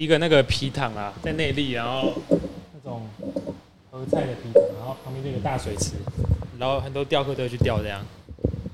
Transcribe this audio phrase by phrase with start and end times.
[0.00, 3.06] 一个那个皮塘啊，在内力，然后那种
[3.90, 5.92] 河菜的皮塘，然后旁边就有个大水池，
[6.58, 8.00] 然后很多钓客都会去钓这样。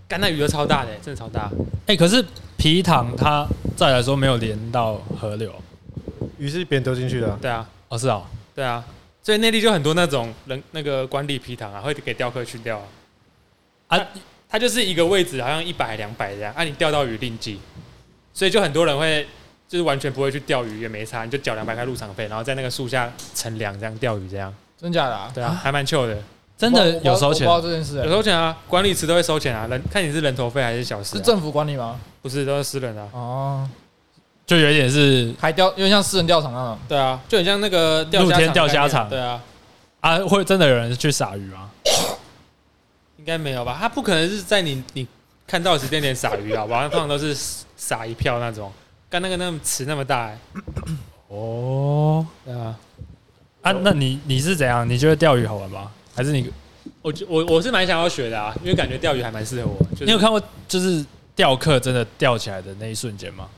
[0.06, 1.50] 干那鱼都超大的，真的超大。
[1.86, 2.24] 哎、欸，可是
[2.56, 3.44] 皮塘它
[3.76, 5.52] 再来说没有连到河流，
[6.38, 7.38] 鱼是别人丢进去的、啊。
[7.42, 8.22] 对啊，哦是哦，
[8.54, 8.84] 对啊，
[9.20, 12.86] 所以内地就很多那种人那个管理皮塘啊，会给钓客去钓啊。
[13.88, 14.06] 啊，
[14.48, 17.58] 它就是一个位置，好像一百两百这样，啊，你钓到鱼另计。
[18.32, 19.26] 所以就很多人会
[19.68, 24.52] 就是完全不会去钓鱼，也没差，你就缴两百块入场费，然后在那个树下乘凉这样钓鱼这样。
[24.78, 25.14] 真假的？
[25.14, 25.30] 啊？
[25.34, 26.16] 对啊，还蛮糗的。
[26.56, 27.46] 真的有收钱？
[27.46, 27.96] 我不知道这件事。
[28.04, 29.66] 有收钱啊，管理池都会收钱啊。
[29.66, 31.16] 人看你是人头费还是小时？
[31.16, 32.00] 是政府管理吗？
[32.22, 33.02] 不是，都是私人的。
[33.12, 33.68] 哦，
[34.46, 36.78] 就有一点是海钓，有点像私人钓场那种。
[36.88, 39.08] 对啊，就很像那个露天钓虾场。
[39.08, 39.42] 对啊，
[40.00, 41.70] 啊，会真的有人去撒鱼吗？
[43.18, 43.76] 应该没有吧？
[43.78, 45.06] 他不可能是在你你
[45.46, 47.34] 看到的时间点撒鱼啊，网上通常都是
[47.76, 48.72] 撒一票那种。
[49.08, 50.38] 干那个那么池那么大哎。
[51.28, 52.76] 哦，对啊。
[53.62, 54.88] 啊，那你你是怎样？
[54.88, 55.90] 你觉得钓鱼好玩吗？
[56.14, 56.50] 还是你，
[57.02, 59.78] 我我我是蛮想要学的啊，因为感觉钓鱼还蛮适合我。
[59.92, 63.48] 就是、你有看过就是钓客真的钓起来的那一瞬间吗？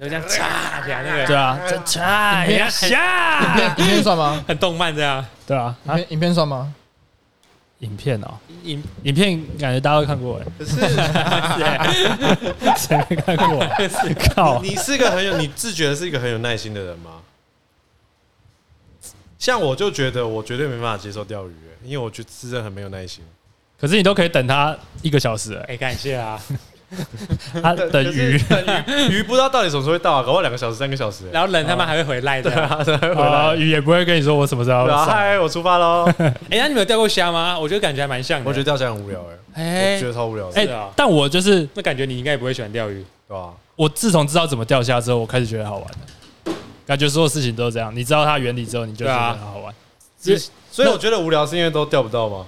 [0.00, 1.26] 就这样插起来那个。
[1.26, 3.68] 对啊，插一下。
[3.76, 4.42] 影片算吗？
[4.48, 5.24] 很动漫这样。
[5.46, 5.76] 对啊。
[5.86, 6.74] 影片影片算吗？
[7.84, 10.46] 影片哦，影影片感觉大家都看过哎。
[10.58, 10.76] 可 是
[12.76, 13.66] 谁没看过？
[14.34, 14.62] 靠！
[14.62, 17.20] 你是个很有你自觉的是一个很有耐心的人吗？
[19.38, 21.52] 像我就觉得我绝对没办法接受钓鱼，
[21.84, 23.22] 因为我觉得是真的很没有耐心。
[23.78, 26.40] 可是你都可以等他一个小时，哎，感谢啊。
[27.62, 28.40] 他等鱼，
[29.10, 31.24] 鱼不知道到底什么时候会到啊，搞不好两个小时、三个小时。
[31.32, 33.54] 然后人他们还会回来的，对啊，还会回来。
[33.56, 34.86] 鱼也不会跟你说我什么时候。
[34.86, 36.04] 嗨，我出发喽。
[36.50, 37.58] 哎，那你们有钓过虾吗？
[37.58, 38.48] 我觉得感觉还蛮像的。
[38.48, 39.20] 我觉得钓虾很无聊
[39.54, 40.48] 哎，哎，觉得超无聊。
[40.54, 43.50] 哎，但我就是那感觉你应该也不会喜欢钓鱼，对吧？
[43.76, 46.52] 我自从知道怎么钓虾之后，我开始觉得好玩的。
[46.86, 49.74] 感觉所有事情都是这样，你知道它原理之后，你就觉得很好玩。
[50.70, 52.44] 所以我觉得无聊是因为都钓不到吗？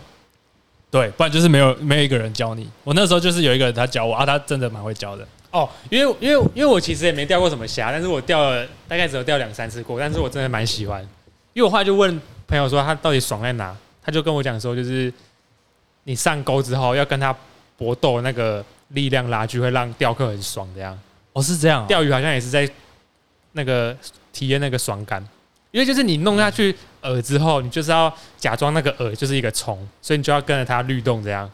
[0.97, 2.67] 对，不然就是没有没有一个人教你。
[2.83, 5.69] 我那时候就是有一个人他教我啊，他真的蛮会教的哦。
[5.91, 11.03] 因为因为因为我其实也没钓过什么虾，但是我钓了大概只有钓两三次过，但是我真的蛮喜欢。
[11.53, 12.19] 因为我后来就问
[12.49, 15.13] 朋友说他到底爽在哪，他就跟我讲说就是
[16.05, 17.37] 你上钩之后要跟他
[17.77, 20.99] 搏斗，那个力量拉锯会让钓客很爽这样。
[21.35, 21.87] 哦，是这样。
[21.87, 22.67] 钓鱼好像也是在
[23.53, 23.95] 那个
[24.33, 25.23] 体验那个爽感。
[25.73, 26.75] 因为就是你弄下去
[27.09, 31.51] 饵之后，你就是要假装那个饵就是一个虫，所以你就要跟着它律动这样。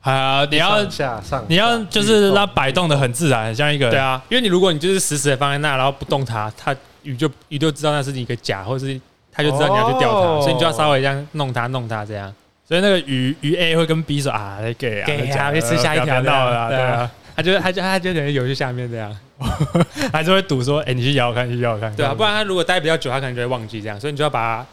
[0.00, 3.88] 啊，你要下上，你要就是让它摆动的很自然，很像一个。
[3.90, 9.00] 对啊，因为你如果你就是死死的放在那，然后不动它，它鱼就鱼就知道那是一个假，或者是
[9.30, 12.34] 它就知道你要去钓它，所以你就要稍微这样弄它弄它这样。
[12.66, 17.10] 所以那个鱼鱼 A 会跟 B 说啊，给啊，给啊，去吃下一条到了，对啊。
[17.34, 19.16] 他就它就它就等于游去下面这样，
[20.12, 21.94] 还是会赌说，哎、欸，你去咬看，你去咬看。
[21.94, 24.66] 对啊，不然他如果待比较久，他可能就会忘记这样，所以你就要把它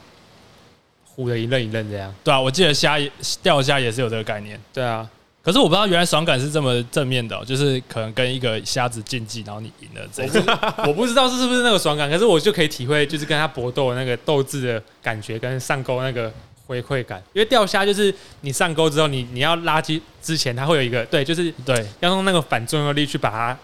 [1.16, 2.14] 唬的一愣一愣这样。
[2.24, 2.98] 对啊，我记得虾
[3.42, 4.60] 钓虾也是有这个概念。
[4.74, 5.08] 对啊，
[5.44, 10.76] 可是我不知道原来爽感是这么正面的，喔，就是可能跟一个虾子竞技，然后你赢了这样。
[10.88, 16.32] 我不知道 是是不是那个爽感，可是我就可以体会，就是跟他搏斗那个斗志的感觉，跟上钩那个。
[16.70, 23.58] 回馈感，因为钓虾就是你上钩之后，你你要拉起之前，它会有一个对，就是对，要用那个反作用力去把它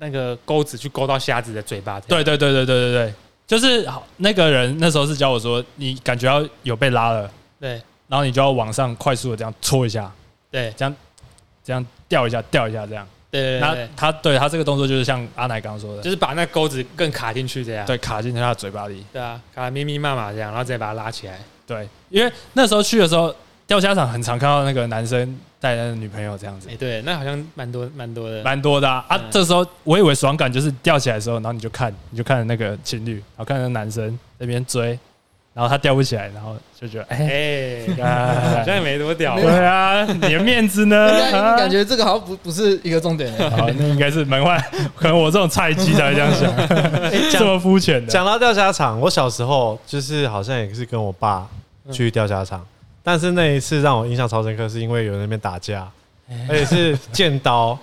[0.00, 2.00] 那个钩子去勾到虾子的嘴巴。
[2.00, 3.14] 对对对对对对对，
[3.46, 7.30] 就是好那个人那时候是教我说，你感觉要有被拉了，
[7.60, 7.72] 对，
[8.08, 10.10] 然后你就要往上快速的这样搓一下，
[10.50, 10.96] 对，这样
[11.62, 21.38] 这样吊一下吊一下这样，对，那他对他这个动作就是像阿奶刚刚说的，就是把那钩子更卡进去这样，对，卡进他的嘴巴里，对啊，卡密密麻麻这样，然后再把它拉起来。
[21.66, 23.32] 对，因为那时候去的时候，
[23.64, 26.68] 钓虾场很常看到那个男生带他的女朋友这样子。
[26.70, 29.04] 哎，对，那好像蛮多蛮多的，蛮多的啊。
[29.08, 34.98] 啊，这时候我以为爽感就是吊起来的时候，然后你就看，你就看那个情侣，然后看那个男生那边追，
[35.52, 37.86] 然后他吊不起来，然后就觉得哎，
[38.58, 39.38] 好像也没多屌。
[39.38, 41.10] 对啊，你的面子呢？
[41.58, 43.30] 感觉这个好像不不是一个重点。
[43.50, 44.58] 好，那应该是门外，
[44.96, 46.50] 可能我这种菜鸡才会这样想，
[47.30, 48.10] 这么肤浅的。
[48.10, 51.46] 讲到钓虾场，我小时候就是好像也是跟我爸。
[51.90, 52.64] 去钓虾场，
[53.02, 55.90] 但是那一次让我印象超深刻，是因为有那边打架，
[56.48, 57.78] 而且是剑刀，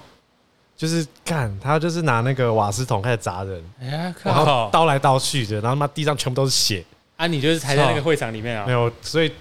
[0.75, 3.63] 就是干他就是拿那个瓦斯桶开始砸人，
[4.23, 6.83] 然后刀来刀去的，然后他妈地上全部都是血。
[7.15, 8.63] 啊，你就是踩在那个会场里面啊？
[8.67, 9.31] 没有，所以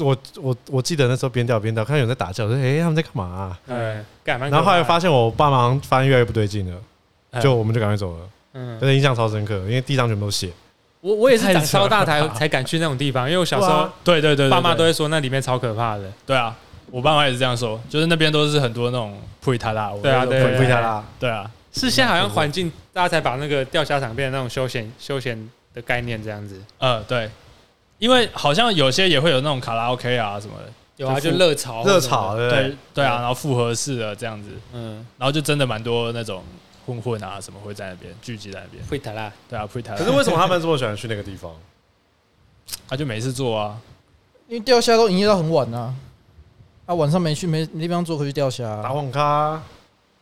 [0.00, 3.58] 我我我记得那时候边钓边掉，看有人在打架，我说哎他们在干嘛啊？
[3.68, 4.48] 嗯，干嘛？
[4.48, 8.28] 然后后来发现我爸妈发现越来越不对劲了，就我们就赶快走了。
[8.52, 10.52] 嗯，真的印象超深刻，因为地上全部都是血。
[11.02, 16.04] 我我也是长超大才才敢去那种地方，因为我小时候对对对，爸妈都会说那里面超可怕的。
[16.24, 16.56] 对啊，
[16.92, 19.90] 我爸妈也是这样说，就是那边都是很多那种普里塔拉。
[20.00, 21.04] 对啊，对普里塔拉。
[21.18, 25.36] 对啊，是现在好像环境大家才把那个钓虾场变成那种休闲休闲
[25.74, 26.62] 的概念这样子。
[26.78, 27.28] 呃，对，
[27.98, 32.48] 因为好像有些也会有那种卡拉 OK 啊什么的，有啊，就热潮热潮，对。
[32.48, 36.44] 对对啊，然后复合式的这样子，嗯，然后就真的蛮多那种
[36.86, 38.84] 混混啊什么会在那边聚集在那边。
[38.86, 39.96] 会台啦，对啊，会台。
[39.96, 41.52] 可是为什么他们这么喜欢去那个地方？
[42.88, 43.78] 他就没事做啊，
[44.48, 45.94] 因为钓虾都营业到很晚啊，
[46.86, 48.82] 啊晚上没去没没地方做，可以去钓虾。
[48.82, 49.60] 打网咖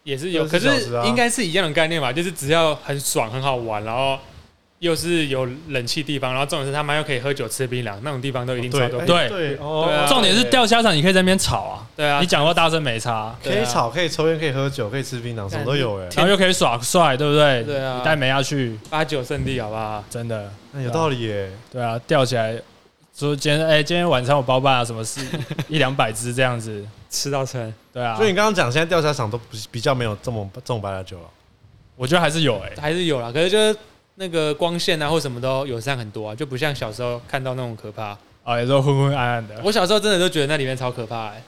[0.03, 4.19] 也是有，可是应该是一样的概念吧，就是只要很爽很好玩，然后
[4.81, 8.99] 又是有冷气地方，然后重点是他们又可以喝酒吃槟榔，那种地方都一定超多。
[9.05, 17.63] 对对哦，重点是钓虾场，你可以在那边吵啊，对啊，你讲话大声没差，可以吵，可以抽烟，可以喝酒，可以吃槟榔，什么都有哎，然后又可以耍帅，对不对？
[17.65, 20.03] 对啊，你带美亚去八九圣地，好不好？
[20.09, 20.51] 真的，
[20.83, 21.51] 有道理耶。
[21.71, 22.57] 对啊，钓起来。
[23.15, 25.21] 说今天哎、欸，今天晚上我包办啊，什么事
[25.69, 28.17] 一两百只这样子吃到撑，对啊。
[28.17, 31.25] 所以你刚刚讲，现在钓虾场都比比较没有这么这种白酒了，
[31.97, 33.31] 我觉得还是有哎、欸，还是有啦。
[33.31, 33.79] 可是就是
[34.17, 39.61] 那个光线啊或什么都友善很多啊，就不像小时候看到那种可怕啊，有时候昏昏暗暗的。
[39.65, 41.43] 我小时候真的都觉得那里面超可怕哎、欸。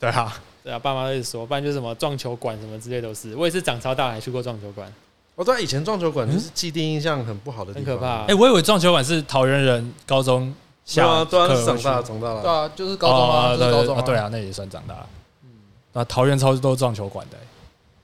[0.00, 3.34] 对啊，对啊，爸妈都是说，不然就是什么撞球馆什么之类都是。
[3.34, 4.92] 我也是长超大还去过撞球馆。
[5.34, 8.24] 我对以前撞球馆就是既定印象很不好的地方，很可怕。
[8.24, 10.54] 哎，我以为撞球馆是桃园人高中。
[10.94, 12.42] 对啊，都是长大长大了。
[12.42, 14.02] 对啊，就是高中啊，就是高中啊。
[14.02, 14.94] 对啊，那也算长大。
[15.42, 15.50] 嗯，
[15.92, 17.36] 啊，桃园超多撞球馆的，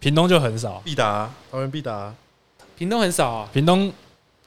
[0.00, 0.82] 屏东就很少。
[0.85, 2.12] 必达，桃园必达，
[2.76, 3.49] 屏东很少啊。
[3.53, 3.93] 屏东，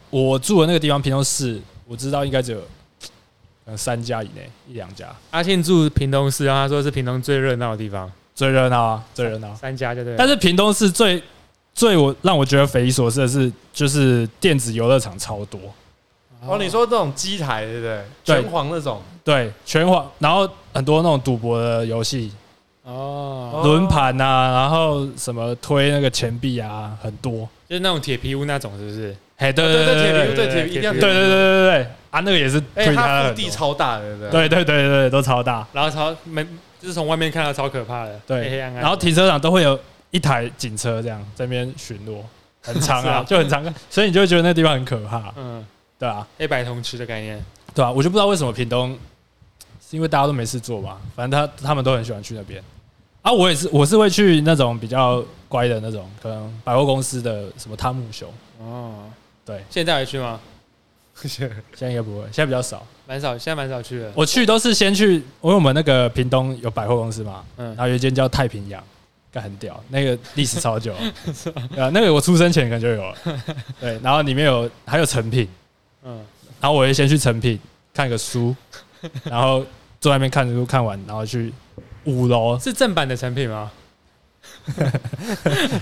[0.09, 2.61] 我住的那个地方，屏东市，我知道应该只有
[3.65, 5.07] 嗯三家以内，一两家。
[5.31, 9.53] 阿庆住屏东市，然后他说是屏东最热闹的地方，最热闹啊，最热闹。
[9.55, 10.15] 三家就对。
[10.17, 11.21] 但是屏东市最
[11.73, 15.59] 最我让我觉得匪夷所思的是，就是电子游乐场超多。
[16.45, 18.03] 哦，你说这种机台对不对？
[18.23, 22.31] 拳皇那种，对拳皇，然后很多那种赌博的游戏，
[22.87, 29.15] 哦，轮盘啊，然后什么推那个钱币啊，很多，就是那种铁皮屋那种，是不是？
[29.35, 31.87] 哎，对对对对铁皮屋，对铁皮，对对对对对。
[32.09, 34.63] 啊，那个也是，哎，它腹地超大的，对对？
[34.63, 36.41] 对对，都超大，然后超没，
[36.79, 39.77] 就是从外面看到超可怕的，对，然后停车场都会有
[40.11, 42.21] 一台警车这样在那边巡逻，
[42.63, 45.63] 很长 啊，就很长，所以你就会觉得那地方很可怕，嗯。
[45.99, 47.43] 对啊，黑白通吃的概念，
[47.75, 48.97] 对啊，我就不知道为什么屏东，
[49.81, 52.63] 是因为大家都没事做吧，反正他他们都很喜欢去那边。
[53.27, 58.31] 啊，我也是，我是会去那种比较乖的那种，可能百货公司的什么汤姆熊。
[58.61, 59.03] 哦，
[59.45, 60.39] 对，现在还去吗？
[61.25, 64.09] 现在应该不会，现在比较少，蛮少，现在蛮少去的。
[64.15, 68.81] 我去都是先去，因为我们那个屏东有百货公司嘛，嗯，然后有一间叫太平洋。
[69.33, 70.95] 很屌，那个历史超久，
[71.75, 73.15] 对 啊，那个我出生前可能就有了，
[73.79, 75.47] 对，然后里面有还有成品，
[76.03, 76.25] 嗯，
[76.59, 77.59] 然后我会先去成品
[77.93, 78.55] 看个书，
[79.25, 79.59] 然后
[80.01, 81.53] 坐在那边看书看完，然后去
[82.07, 83.71] 五楼，是正版的成品吗？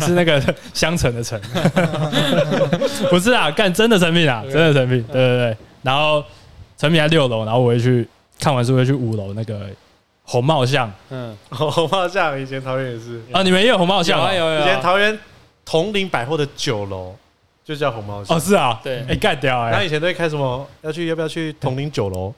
[0.02, 0.42] 是那个
[0.74, 1.40] 香橙的橙，
[3.10, 6.24] 不是啊，干真的成品啊，真的成品，对对对，然后
[6.78, 8.08] 成品在六楼，然后我会去
[8.40, 9.70] 看完书会去五楼那个。
[10.28, 14.34] 红帽巷，嗯，红帽巷以前桃园也是啊，你们也有红帽巷啊？
[14.34, 14.62] 有有。
[14.62, 15.16] 以前桃园
[15.64, 17.16] 铜陵百货的九楼
[17.64, 19.70] 就叫红帽巷哦，是啊，对，哎，干掉哎。
[19.74, 20.68] 那以前都会开什么？
[20.82, 22.34] 要去要不要去铜陵九楼？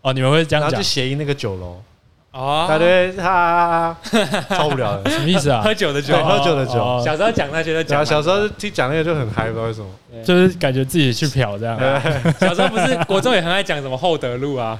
[0.00, 0.70] 哦，你们会这样讲？
[0.70, 1.78] 然后就谐音那个九楼
[2.38, 3.96] 哦，对对，哈，
[4.48, 5.60] 超无聊的，什么意思啊？
[5.64, 7.02] 喝酒的酒，喝酒的酒。
[7.04, 9.88] 小时候讲那些的讲，小时候听讲那个就很嗨，不知道为什么，
[10.24, 11.76] 就是感觉自己去嫖这样。
[12.38, 14.78] 小时候不是国中也很爱讲什么厚德路啊？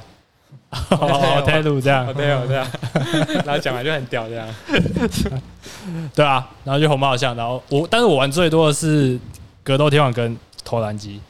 [0.91, 2.65] 哦，泰路这样，对哦，这样，
[3.45, 4.47] 然后讲完就很屌，这样，
[6.15, 9.19] 对啊，然后就红帽巷，然后我，但是我玩最多的是
[9.65, 11.21] 格斗天王跟投篮机，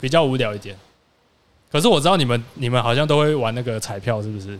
[0.00, 0.74] 比较无聊一点。
[1.70, 4.58] 可是我知道你们，你们好像都会玩那个彩票，是不是？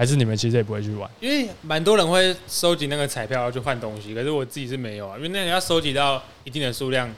[0.00, 1.10] 还是你们其实也不会去玩？
[1.20, 7.14] 因为蛮多人会收集那个彩票要去换东西，可是我自己是没有啊，因为那个要收集到一定的数量，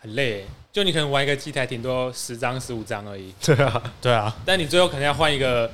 [0.00, 0.44] 很累。
[0.72, 3.32] 就你可能玩一个机台，顶多十张、十五张而已。
[3.40, 4.36] 对啊，对啊。
[4.44, 5.70] 但你最后可能要换一个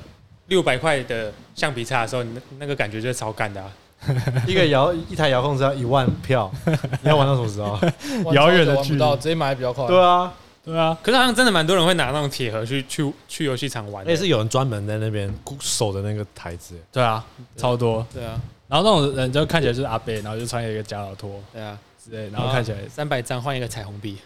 [0.49, 3.71] 六百块的橡皮擦的时候，你那那个感觉就是超干的啊。
[4.45, 6.51] 一个遥一台遥控只要一万票，
[7.01, 8.31] 你要玩到什么时候？
[8.33, 9.87] 遥远的距离，直接买比较快。
[9.87, 10.31] 对啊，
[10.63, 10.97] 对啊。
[11.01, 14.07] 可是好像真的蛮多人会拿那种铁盒去去去游戏场玩。
[14.07, 16.75] 也是有人专门在那边守的那个台子。
[16.91, 17.25] 对啊，
[17.57, 18.05] 超多。
[18.13, 18.39] 对啊。
[18.67, 21.41] 然后那种人就看起来就是阿伯，然后就穿一个假老托。
[21.51, 22.29] 对啊，之类。
[22.29, 24.17] 然后看起来三百张换一个彩虹币。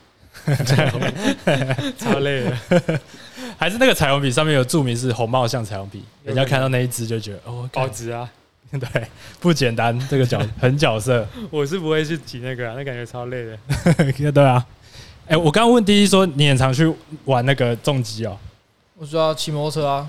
[0.67, 1.07] 彩虹笔
[1.97, 2.99] 超累的，
[3.57, 8.29] 还是那个彩虹笔上面有注明是红帽像彩虹笔，人家看到那一只就觉得哦，高值啊，
[8.69, 9.07] 对，
[9.39, 11.27] 不简单，这个角很角色。
[11.49, 14.31] 我是不会去挤那个，那感觉超累的。
[14.31, 14.63] 对啊，
[15.27, 16.91] 哎，我刚刚问第一说你很常去
[17.25, 18.37] 玩那个重机哦，
[18.97, 20.07] 我说要骑摩托车啊，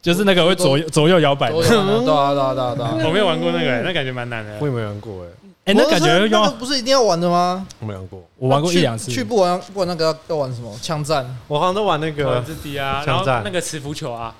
[0.00, 5.28] 就是那个会左右左右摇摆的，对啊对啊对啊， 我没有玩过那个，那感觉蛮难的，我也没玩过哎。
[5.66, 7.64] 哎，那感觉那个用不是一定要玩的吗？
[7.78, 9.12] 我没玩过，我玩过一两次。
[9.12, 9.18] 去。
[9.18, 10.76] 去不玩不玩那个要要玩什么？
[10.82, 11.24] 枪战。
[11.46, 14.34] 我好像都玩那个个人之敌啊，然后那个磁浮球啊，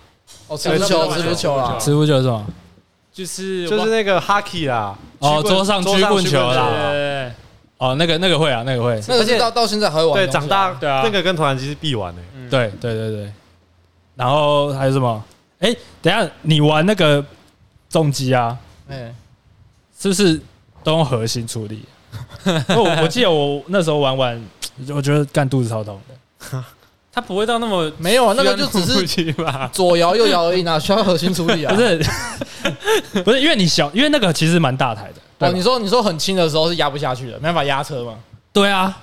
[0.48, 2.44] 哦，磁浮球，磁浮球啊，吃不就是什么？
[3.12, 6.70] 就是就是那个 hockey 啦，哦，桌上曲棍球啦。
[6.90, 7.32] 对
[7.82, 9.00] 哦，那个那个会啊，那个会。
[9.08, 10.14] 那个是到到现在还会玩。
[10.14, 12.22] 对，长大对啊，那个跟投篮机是必玩的。
[12.48, 13.32] 对对对对。
[14.14, 15.20] 然后还有什么？
[15.58, 17.24] 哎，等下你玩那个
[17.88, 18.56] 重击啊？
[18.88, 19.12] 哎，
[19.98, 20.40] 是不是
[20.84, 21.84] 都用核心处理？
[22.76, 24.40] 我我记得我那时候玩玩，
[24.94, 26.62] 我觉得干肚子超痛的。
[27.12, 29.34] 他不会到那么没有啊，那个就只是
[29.72, 31.74] 左摇右摇而已，哪需要核心处理啊？
[31.74, 31.98] 不是，
[33.24, 35.14] 不是，因为你小，因为那个其实蛮大台的。
[35.48, 38.14] 哦，你说你说很轻的时候是压不下去的，没办法压车嘛？
[38.52, 38.96] 对啊，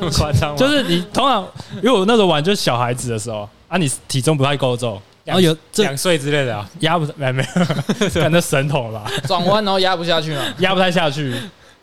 [0.00, 0.56] 有夸张吗？
[0.56, 7.42] 就是你通常，因为我那时候玩就是小孩子的时候啊，你体重不太够重，然后有两岁之类的啊，压不没没
[8.00, 9.04] 有， 感觉神童吧？
[9.26, 10.42] 转弯然后压不下去嘛？
[10.58, 11.34] 压不太下去。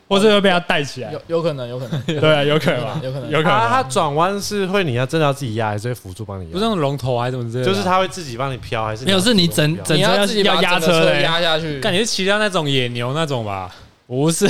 [0.08, 3.60] 或是会被他带起来，有有可能，有可能， 对啊，有可能，有可能，有可能。
[3.68, 6.52] 他转弯是会你要真的要自己压，还是会辅助帮你压？
[6.52, 7.72] 不是那种龙头还是怎么之类的？
[7.72, 9.20] 就是他会自己帮你飘，还是没有？
[9.20, 11.80] 是你整整车要要压车压下去？
[11.80, 13.74] 感觉是骑到那种野牛那种吧？
[14.08, 14.46] 不是，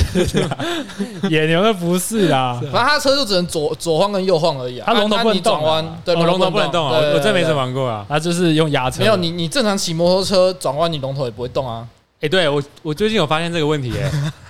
[1.30, 2.58] 野牛的不是啦。
[2.70, 4.84] 反正他车就只能左左晃跟右晃而已啊。
[4.86, 6.98] 它龙头不能动转弯，对，龙头不能动啊。
[7.14, 8.04] 我真没怎么玩过啊。
[8.08, 9.00] 他就是用压车。
[9.00, 11.88] 没有你，你正常骑摩托车转弯，你龙头也不会动啊。
[12.20, 13.92] 哎，对我我最近有发现这个问题，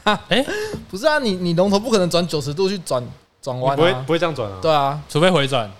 [0.04, 0.46] 哎，哎，
[0.90, 3.02] 不是啊，你你龙头不可能转九十度去转
[3.40, 4.58] 转弯，不会不会这样转啊？
[4.60, 5.70] 对啊，除非回转。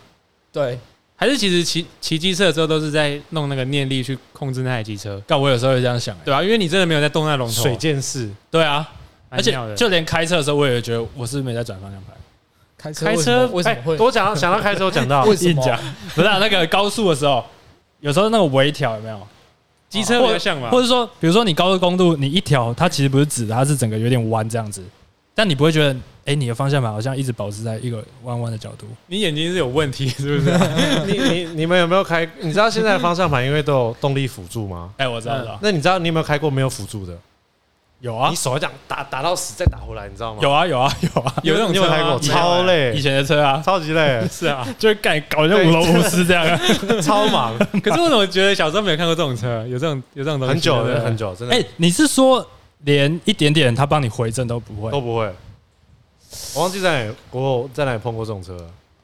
[0.52, 0.78] 对，
[1.16, 5.21] 还是其实骑骑机车的时候都是在弄那个念力去控制那台机车。
[5.26, 7.62] 但我有时候会这样想，对啊，因为你真的没有在动那龙头。
[7.62, 8.88] 水剑式，对啊，
[9.28, 12.14] 而且就连开车的时候，我也觉得我是没在转方向盘。
[12.78, 13.97] 开车开车为什么会？
[13.99, 15.62] 我讲到想到开车，我讲到 为什么？
[16.14, 17.45] 不是那个高速的时候，
[18.00, 19.21] 有时候那个微调有没有？
[19.88, 24.83] 机车比较像嘛，或者说，比如说你高速公路，你一条它其实不是直的，它是整个有点弯这样子，
[25.35, 28.87] 但你不会觉得，哎，你的方向盘好像一直保持在一个弯弯的角度。
[29.06, 30.59] 你眼睛是有问题是不是？
[31.06, 32.28] 你你你们有没有开？
[32.40, 34.90] 你知道现在的方向盘因为都有动力辅助吗？
[34.99, 35.59] 哎，我知道。
[35.62, 37.16] 那你知道你有没有开过没有辅助的？
[38.06, 40.38] 有啊，你手这样打打到死再打回来，你知道吗？
[40.40, 46.58] 有啊有啊有啊，有那种车开过，超累，以前的车啊，超级累，是啊，就会干搞得五龙无狮这样，
[47.02, 47.58] 超忙。
[47.82, 49.66] 可是我怎么觉得小时候没有看过这种车？
[49.66, 50.54] 有这种有这种东西？
[50.54, 51.56] 很久了，很久，真的。
[51.56, 52.46] 哎，你是说
[52.84, 54.92] 连一点点他帮你回正都不会？
[54.92, 55.28] 都不会。
[56.54, 58.56] 我忘记在哪，我在哪里碰过这种车。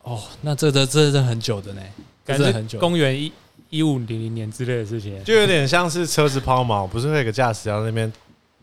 [0.04, 1.82] 哦，那这这这是很久的呢，
[2.24, 2.78] 感觉很久。
[2.78, 3.32] 公元一
[3.70, 8.12] 一五零零年之类的事情，就有点像是车子抛锚，不是会有个驾驶要那边。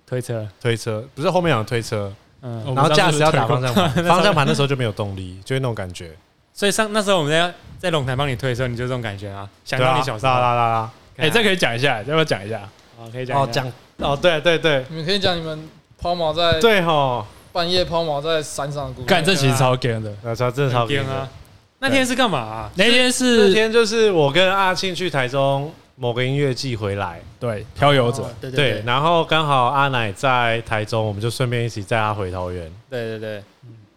[0.09, 2.11] 推车，推车，不是后面有推车，
[2.41, 6.09] 嗯，然后驾驶要打方向盘，方向盘的时候就没有动力，就是那种感觉。
[6.51, 9.47] 所以上那时候我们在在龙潭帮你推车，你就这种感觉啊？
[9.63, 10.91] 想到你小时候，啦啦啦啦！
[11.17, 12.67] 哎，这可以讲一下，要不要讲一下？
[12.97, 13.39] 哦，可以讲。
[13.39, 15.69] 哦，讲哦，对对对，你们可以讲你们
[16.01, 19.07] 抛锚在对哈，半夜抛锚在山上的故事。
[19.07, 21.29] 干，这其实超干的，那超真的超干啊！
[21.77, 22.71] 那天是干嘛？
[22.73, 25.71] 那天是那天就是我跟阿庆去台中。
[26.01, 32.71] 某个音乐季回来，对，漂游者，对对对，然后刚好阿奶在台中，我们就顺便一起载他回桃园。
[32.89, 33.43] 对对对，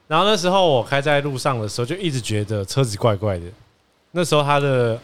[0.09, 3.45] 然后那时候我开在路上的时候，就一直觉得车子怪怪的。
[4.11, 4.99] 那时候他的，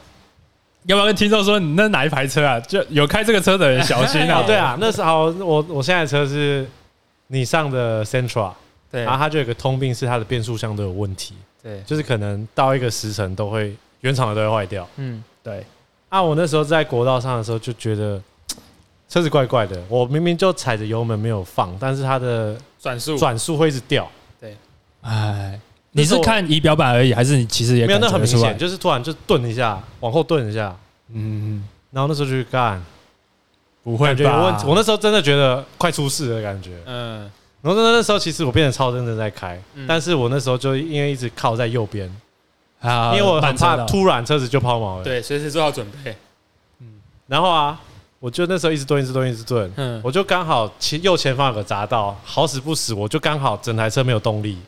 [0.87, 2.59] 要不要跟听众说，你那哪一排车啊？
[2.59, 4.43] 就有开这个车的人小心啊！
[4.45, 6.67] 对啊，那时候我我现在的车是
[7.28, 8.52] 你上的 Centra，
[8.90, 14.88] 对，然后它就有个通病，是它的变速箱都有问题，对，就是可能到一个时辰都会原厂的都会坏掉。
[14.97, 15.64] 嗯，对。
[16.09, 16.23] 啊！
[16.23, 18.21] 我那时候在国道上的时候就觉得
[19.09, 19.81] 车子怪怪的。
[19.88, 24.11] 我明明就踩着油门没有放，但是它的转速转速会一直掉。
[24.41, 24.57] 对，
[25.03, 25.59] 哎，
[25.93, 27.99] 你是看仪表板而已，还是你其实也没有？
[27.99, 30.75] 那很明显，就是突然就顿一下，往后顿一下。
[31.12, 32.83] 嗯，然后那时候就去干，
[33.83, 34.62] 不会吧？
[34.67, 36.73] 我那时候真的觉得快出事的感觉。
[36.87, 37.21] 嗯，
[37.61, 42.11] 然后那那时候其实我变得超认真在开，但是我那时候就因为一直靠在右边。
[42.80, 45.04] 啊，因为我很怕突然车子就抛锚了。
[45.04, 46.16] 对，随时做好准备。
[46.80, 46.87] 嗯，
[47.26, 47.78] 然后啊，
[48.20, 49.70] 我就那时候一直蹲，一直蹲，一直蹲。
[49.76, 54.58] 嗯，我就刚好前右前方有个匝道，好死不死，我就刚好整台车没有动力。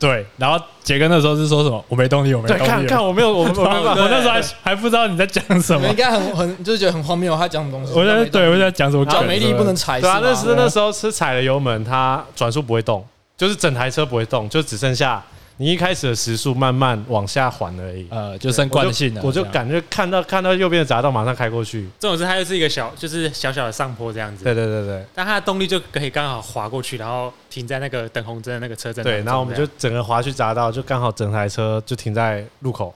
[0.00, 1.84] 对，然后杰哥那时候是说什么？
[1.88, 2.66] 我没动力，我没动力。
[2.66, 5.86] 看看我没有，我我 我那时候还还不知道你在讲什么。
[5.86, 7.96] 应该很很就是觉得很荒谬，他讲什么东西？
[7.96, 9.06] 我在对，我在讲什么？
[9.06, 10.00] 脚没力不能踩。
[10.00, 15.22] 对啊，那是那时候是踩了油门，它转速不会动，就是整台车不会动，就只剩下。
[15.62, 19.20] 你一开始的时速慢慢往下缓而已，呃，就剩惯性了。
[19.22, 21.88] 我就感觉看到看到右边的匝道，马上开过去。
[22.00, 24.42] 这种是它又是一个小，就是小小的上坡这样子。
[24.42, 25.06] 对对对对。
[25.14, 29.04] 但它的动力就可以刚好滑过去，然后停在那个等红灯的那个车阵。
[29.04, 32.92] 对，然后我们就整个滑去匝道，就刚好整台车就停在路口。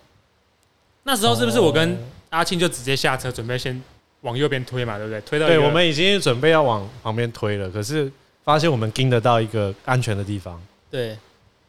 [1.04, 1.96] 那时候是不是我跟
[2.30, 3.80] 阿庆就直接下车，准备先
[4.22, 4.96] 往右边推嘛？
[4.96, 5.20] 对不对？
[5.20, 8.10] 推到对，我们已经准备要往旁边推了，可是
[8.42, 10.60] 发现我们盯得到一个安全的地方。
[10.90, 11.16] 对，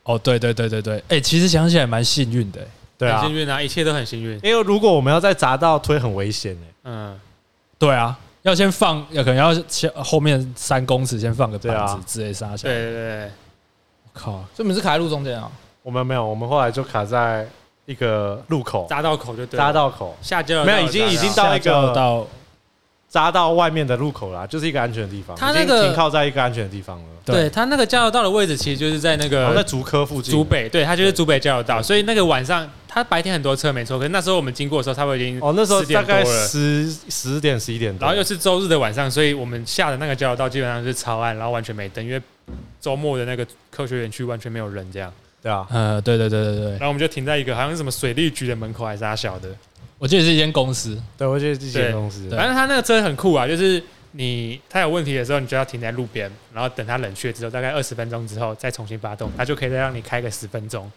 [0.08, 2.62] 哦，对对对对对，哎，其实想起来蛮幸运的，
[2.98, 4.40] 对啊，很幸运啊，一切都很幸运。
[4.42, 6.74] 因为如果我们要再砸到推，很危险哎。
[6.86, 7.20] 嗯，
[7.78, 13.32] 对啊，要先放，要可能要先后面三公尺先放个板子啊直接杀下对对对，
[14.06, 15.52] 我靠，所以你们是卡在路中间啊？
[15.84, 17.46] 我们没有，我们后来就卡在
[17.86, 20.16] 一个路口，匝道口就对，匝道口。
[20.22, 22.26] 下交没有，已经已经到一个到
[23.18, 25.36] 匝道外面的路口啦，就是一个安全的地方。
[25.36, 27.50] 它那个已经停靠在一个安全的地方了，对。
[27.50, 30.32] 它那个交流道的位置，其实就是在那然后在竹科附近。
[30.32, 42.22] 竹北，对，它就是竹北交流道，所以那个晚上，他白天很多车没错，可是那时候我们经过的时候，差不多已经哦，那时候大概十十点十一点多，然后又是周日的晚上，所以我们下的那个交流道基本上是超暗，然后完全没灯，因为
[42.80, 45.12] 周末的那个科学园区完全没有人这样。
[45.40, 46.72] 对啊，呃，对对对对对。
[46.72, 49.50] 然，后我们就停在一个好像是什么水利局的门口，还是啥小的，
[50.00, 60.92] 我记得是一间公司，对，我记得是一间公司反正他那个车很酷啊，就是你他有问题的时候，你就要停在路边，然后等它冷却之后，大概二十分钟之后再重新发动，它就可以再让你开个十分钟。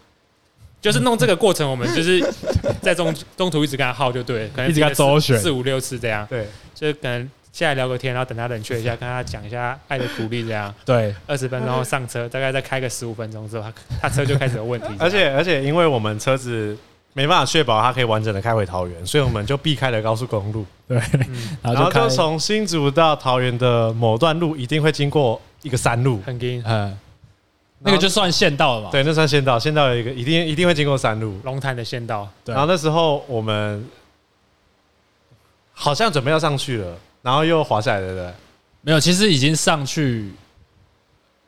[0.81, 2.19] 就是弄这个过程，我们就是
[2.81, 10.75] 在中中途一直跟他耗就对了，可能一直跟他周旋四五六次这样，对，就是可能下来聊个天，然后等他冷却一下，跟他讲一下爱的鼓励这样。
[10.87, 14.89] 对，二十分钟后上车，大概再开个十五分钟之后，他他车就开始有问题。
[14.99, 16.75] 而且而且因为我们车子
[17.13, 26.63] 没办法确保它可以完整的开回桃园，所以我们就避开了高速公路， 对，嗯，然后就从新竹到桃园的某段路一定会经过一个山路，很近。
[26.65, 26.97] 嗯，
[27.81, 32.55] 那个就算县道了嘛，对，那算县道，县道有一个一定一定会经过山路，龙潭的县道，对。
[32.55, 33.85] 然后那时候我们
[35.73, 38.33] 好像准备要上去了，然后又滑下来了，对不对？
[38.83, 40.33] 没有，其实已经上去，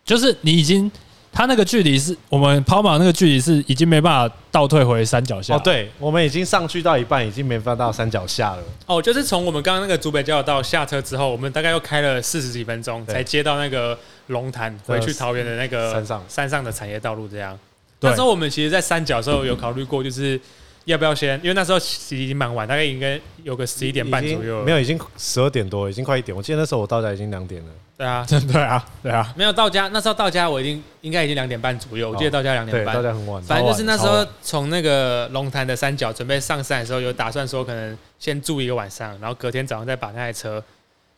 [0.04, 0.90] 就是你已经，
[1.32, 5.56] 他那个距离是我们跑马那个距离是已经没办法倒退回山脚下。
[5.56, 8.62] 哦，，对，我们已经上去到一半，已经没办法到山脚下了。
[8.84, 17.26] 哦，就是从我们刚刚那个竹北交流道下车之后，我们大概又开了四十几分钟，才接到那个龙潭回去桃园的那个山上山上的产业道路。
[17.26, 17.58] 这样，
[17.98, 20.38] 对那时候我们其实，在山脚的时候有考虑过，就是
[20.84, 24.64] 要不要先，因为那时候其实已经蛮晚，大概应该有个十一点半左右了。
[24.64, 26.36] 没有，已经十二点多，已经快一点。
[26.36, 27.70] 我记得那时候我到家已经两点了。
[27.96, 33.02] 对啊，真的啊，对啊，没有到家，那时候到家我已经应该已经两点半左右，我记得到家两点，半到。
[33.02, 33.40] 家很晚。
[33.42, 40.62] 反正就是那时候从那个龙潭的山脚准备上山的时候，有打算说可能先住一个晚上，然后隔天早上再把那台车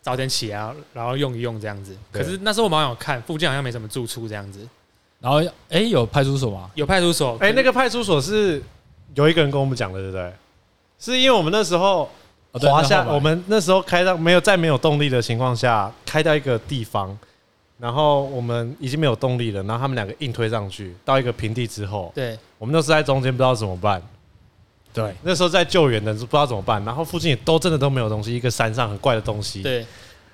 [0.02, 1.96] 早点起来，然后用一用这样子。
[2.12, 4.68] 可是那时候我蛮好像有看附近好像没什么住处这样子，
[5.20, 6.70] 然后哎，有派出所吗？
[6.74, 7.38] 有派出所。
[7.40, 8.62] 哎、那个派出所是
[9.14, 10.32] 有一个人跟我们讲的，对不对？
[10.98, 12.08] 是因为我们那时候
[12.52, 17.16] 哦对滑下，我们那时候开到没有在没有动力的情况下，开到一个地方，
[17.78, 24.02] 然后我们已经没有动力了，然后他们两个硬推上去，到一个平地之后，对我们那时候在中间不知道怎么办。
[24.92, 29.60] 对，那时候在救援的不知道怎么办，然后附近也都真的都没有东西，一个山上很怪的东西。
[29.60, 29.84] 对，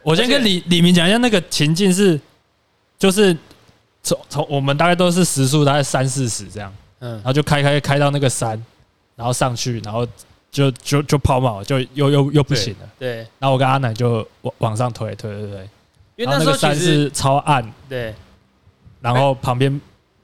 [0.02, 2.20] 我先跟李李明讲一下那个情境是，
[2.98, 3.34] 就是
[4.02, 8.62] 从从我们大概都是时速大概三四十这样，嗯然，后就开开开到那个山，
[9.16, 10.06] 然后上去，然后
[10.50, 12.88] 就就就抛锚，就又又又不行了。
[12.98, 15.68] 对，然后我跟阿南就往往上推，推推推，
[16.16, 18.14] 因为然后那时候山是超暗，对
[19.00, 19.80] 然后旁边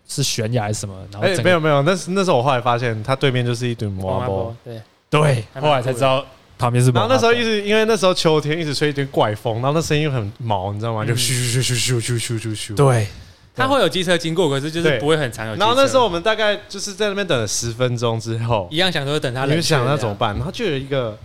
[0.07, 4.55] 是悬崖还是什么，然后没有没有，那是那时候我后来发现，它对面就是一堆摩阿波。
[4.63, 6.25] 对，对，后来才知道
[6.59, 11.05] 旁边是然后那时候一直直因为那时候秋天一直吹一堆怪风，然后那声音又很毛，你知道吗？
[11.05, 12.75] 就嗯咻咻咻咻咻咻咻咻。。
[12.75, 13.07] 对，
[13.57, 15.65] 它会有机车经过，可是就是不会很常有机车。
[15.65, 20.37] 然后那时候我们大概就是在那边等了十分钟之后，一样想说等它冷却你就想那怎么办？
[20.37, 21.19] 然后就有一个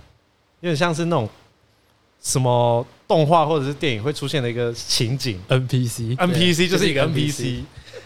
[0.61, 1.29] 有点像是那种
[2.23, 7.63] 什么动画或者是电影会出现的一个情景一个就是一个 NPC。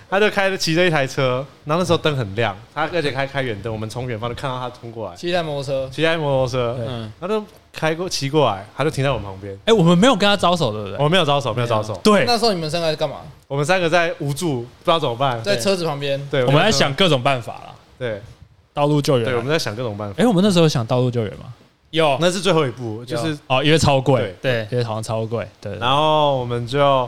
[0.10, 9.58] 他就开着骑着一台车，然后那时候灯很亮，他而且开开远灯，我们从远方就看到他冲过来，骑一台摩托车，骑台摩托车，嗯，他就开过骑过来，他就停在我们旁边。
[9.66, 10.98] 哎，我们没有跟他招手，对不对？
[10.98, 13.18] 我们没有招手，没有招手，对，那时候你们三个在干嘛？
[13.48, 15.42] 我们三个在无助，不知道怎么办。
[15.44, 16.20] 在车子旁边。
[16.30, 18.22] 对，我们在想各种办法啦，对
[18.74, 19.30] 道路救援啊。
[19.30, 20.16] 对，我们在想各种办法。
[20.22, 21.54] 哎，我们那时候想道路救援吗？
[21.92, 27.08] 有那是最后一步，就是哦，因为超贵对，因为好像超贵，对然后我们就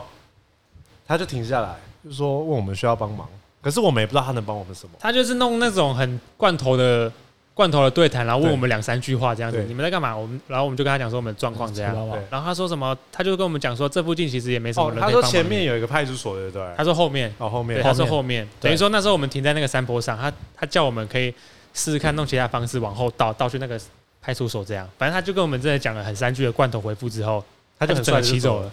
[1.06, 1.74] 他就停下来，
[2.08, 3.28] 就是说问我们需要帮忙，
[3.60, 4.92] 可是我们也不知道他能帮我们什么。
[4.98, 7.12] 他就是弄那种很罐头的
[7.52, 9.58] 罐头的对谈，然后问我们两三句话这样子。
[9.58, 10.16] 对，你们在干嘛？
[10.16, 11.94] 我们然后我们就跟他讲说我们的状况这样，
[12.30, 16.64] 然后他说什么，他就跟我们讲说这附近其实也没什么哦，他说前面有一个派出所，对不对？
[16.78, 17.76] 他说后面，哦，后面。
[17.76, 18.70] 对，他说后面，对。
[18.70, 21.30] 等于说那时候我们停在那个山坡上，他他叫我们可以
[21.74, 23.78] 试试看弄其他方式往后倒，倒去那个
[24.22, 27.44] 派出所这样，反正他就跟我们真的讲了很三句的罐头回复之后，
[27.78, 28.70] 他就很整个帅地骑走了，，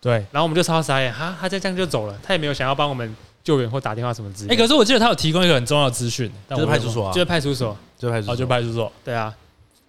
[0.00, 0.12] 对。
[0.30, 7.12] 然后我们就超傻眼，哈，他就这样就走了，他也没有想要帮我们救援或打电话什么之类的，哎，可是我记得他有提供一个很重要的资讯，但就是派出所啊。
[7.12, 8.92] 就是派出所，就派出所，哦，就派出所。
[9.04, 9.34] 对啊，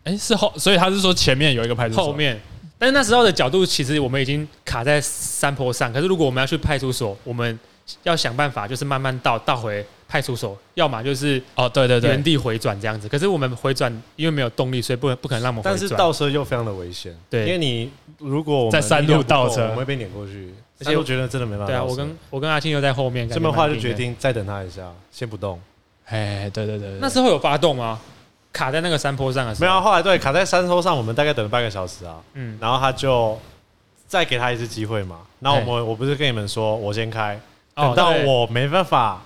[0.03, 2.39] 哎，是后，所以他是说前面有一个派出所，后面。
[2.77, 7.59] 但是那时候的角度其实我们已经卡在山坡上，可是如果我们要去派出所，我们
[8.03, 13.07] 要想办法就是慢慢倒倒回派出所，要么就是哦，对对对，原地回转这样子。
[13.07, 15.79] 可是我们回转因为没有动力，所以不不可能让我们回转。
[15.79, 21.67] 但是倒车又非常的危险，对，因为你如果我们在山路倒车，我们会被碾过去，而且我觉得真的没办法。
[21.67, 25.59] 对啊，我跟我跟阿庆又在后面，这么话就决定再等他一下，先不动。
[26.05, 27.99] 哎，对对对，那时候有发动吗？
[28.51, 29.79] 卡在那个山坡上的时候，没有。
[29.79, 32.19] 后来对，卡在山坡上，我们大概等了半个小时啊。
[32.33, 33.39] 嗯，然后他就
[34.07, 35.19] 再给他一次机会嘛。
[35.39, 37.39] 然后我们我不是跟你们说，我先开，
[37.81, 39.21] 等到我没办法，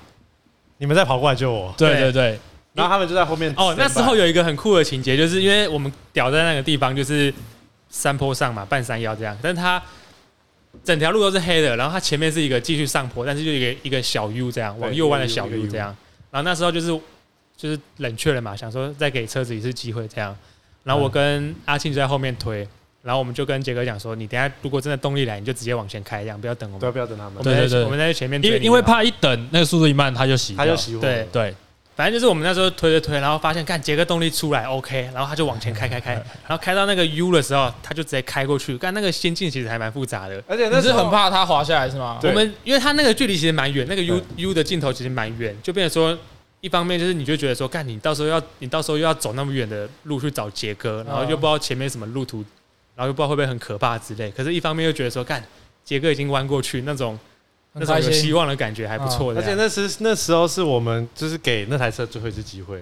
[0.77, 1.73] 你们再跑过来救我。
[1.77, 2.39] 对对对。
[2.73, 3.53] 然后他们就在后面。
[3.57, 7.33] 哦，那时候有一个很酷的情节，就是因为我们屌在那个地方，就是
[7.89, 9.37] 山坡上嘛，半山腰这样。
[9.41, 9.81] 但是他
[10.83, 15.95] 整条路都是黑的，然后它前面是一个继续上坡，但是就一个一个小 U 这样往右弯的小 U 这样。
[16.31, 16.99] 然后那时候就是。
[17.55, 20.35] 就是冷却了嘛，想说再给车子一次机会这样，
[20.83, 22.67] 然后我跟阿庆就在后面推，
[23.03, 31.27] 然后我们就跟杰哥讲说，你等下如果真的动力来，你就直接往前开，这样不要等我们，对，不要等他们，对对对，我们在前面推，因为因为怕一等那个速度一慢，他就熄，他就熄火，对。
[31.31, 31.53] 对，
[31.97, 36.13] 反正就是我们那时候推着推，然后发现看杰哥动力出来 OK，然后他就往前开开开，
[36.47, 42.19] 然后开到那个 U 的时候，他就直接开过去，但那个心境其实还蛮复杂的，而且那是很怕他滑下来是吗？
[42.23, 46.17] 我们因为他那个距离其实蛮远，那个 U U 的镜头其实蛮远，就变成说。
[46.61, 52.41] 一方面就是你就觉得说，干你到时候要你到时候又要走那么远的路去找杰哥，然后又不知道前面什么路途，
[52.95, 54.29] 然后又不知道会不会很可怕之类。
[54.31, 55.43] 可是，一方面又觉得说，干
[55.83, 57.17] 杰哥已经弯过去，那种
[57.73, 59.33] 那种有希望的感觉还不错。
[59.33, 62.81] 而且那时那时候是我们就是给那台车最后一次机会，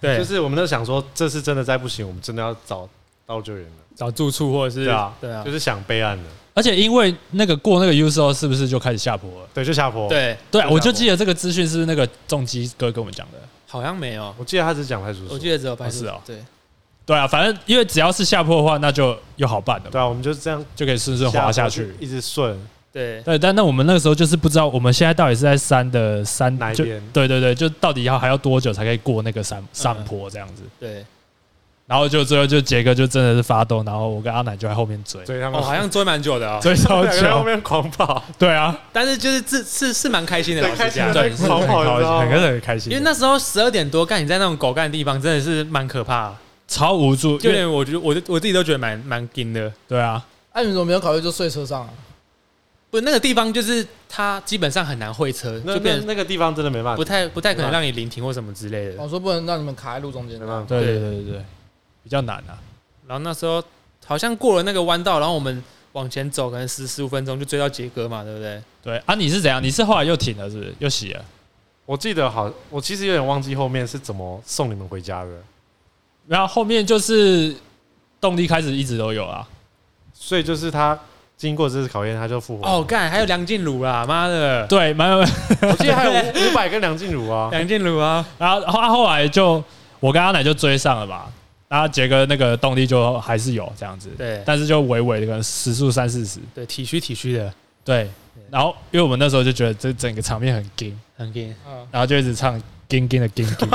[0.00, 2.88] 对，就是我们都想说，这次真的再不行，我们真的要找
[3.26, 6.24] 到救援了，找住处或者是对啊，对啊，就是想备案的。
[6.54, 9.48] 而且因为那个过那个 U 时候，是不是就开始下坡了？
[9.52, 10.08] 对，就下坡。
[10.08, 14.34] 对对，我就记得这个资讯是那个重机哥跟我们讲的，好像没有。
[14.38, 16.22] 我记得他只讲派出所，我记得只有派出所。
[16.24, 16.42] 对，
[17.06, 19.84] 对啊，反正因为只要是下坡的话，那就又好办了。
[19.90, 22.58] 对啊，我们就这样就可以顺顺滑下去，一直顺。
[22.92, 23.22] 对。
[23.22, 27.00] 对，但那我们那个时候就是不知道，我们现在到底是在山的山哪一边？
[27.12, 30.62] 对对对，就到底要还要多久才可以过那个山上坡这样子？
[30.80, 31.04] 对。
[31.86, 41.84] 然后就最后就杰哥就真的是发动，然后我跟阿奶就在后面追，追他们，哦，好像追蛮久的啊， 追超久， 在后面狂跑，对啊，但是就是是是是蛮开心的，开心，对，狂跑，
[42.18, 46.34] 很很很开心，因为那时候十二点多，干你在那种狗干的地方，真的是蛮可怕，
[46.68, 51.90] 超无助，就连我觉得我我自己都觉得蛮蛮惊的，对啊，哎，你怎么没有考虑就睡车上啊？
[52.90, 59.02] 不，那个地方就是它基本上很难会车，就变那个地方真的没办法，不太不太可能让你临停或什么之类的。
[59.02, 60.46] 我说不能让你们卡在路中间，对
[60.80, 61.44] 对对对对。
[62.02, 62.56] 比较难啊，
[63.08, 63.60] 然后那时候
[64.04, 65.60] 好像过了那个弯道，然后我们
[65.92, 68.62] 往前走，可能十十五分钟就追到杰哥嘛，对不对？
[68.82, 69.60] 对啊，你是怎样？
[69.60, 70.72] 你是后来又停了，是不是？
[70.78, 71.24] 又洗了？
[71.84, 75.30] 我记得好，我其实有点忘记后面是怎么送你们回家的。
[76.26, 77.54] 然后后面就是
[78.20, 79.46] 动力开始一直都有啊，
[80.12, 80.98] 所以就是他
[81.36, 82.66] 经过这次考验，他就复活。
[82.66, 89.62] 哦，干，还有梁静茹啦，妈的，对，蛮有，我记得还有 伍佰跟梁静茹啊，梁静茹啊，然后他后来就
[90.00, 91.30] 我跟阿奶就追上了吧。
[91.68, 97.52] 然后杰哥那个动力就还是有这样子，对，但是就微微的可能时速三四十，对，体虚体虚的，
[97.84, 98.08] 对。
[98.48, 101.52] 然后因为我们那时候就觉得这整个场面很惊，很惊，
[101.90, 103.68] 然后就一直唱惊惊的惊惊，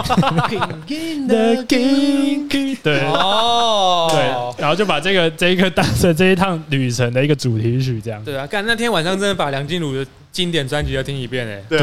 [0.48, 4.22] 惊惊的惊惊，对，哦，对，
[4.62, 8.24] 然后就把这个这一个当成这一趟旅程的一个主题曲，这样。
[8.24, 11.80] 对啊，干那天晚上真的把梁静茹的经典专辑都听一遍诶，对，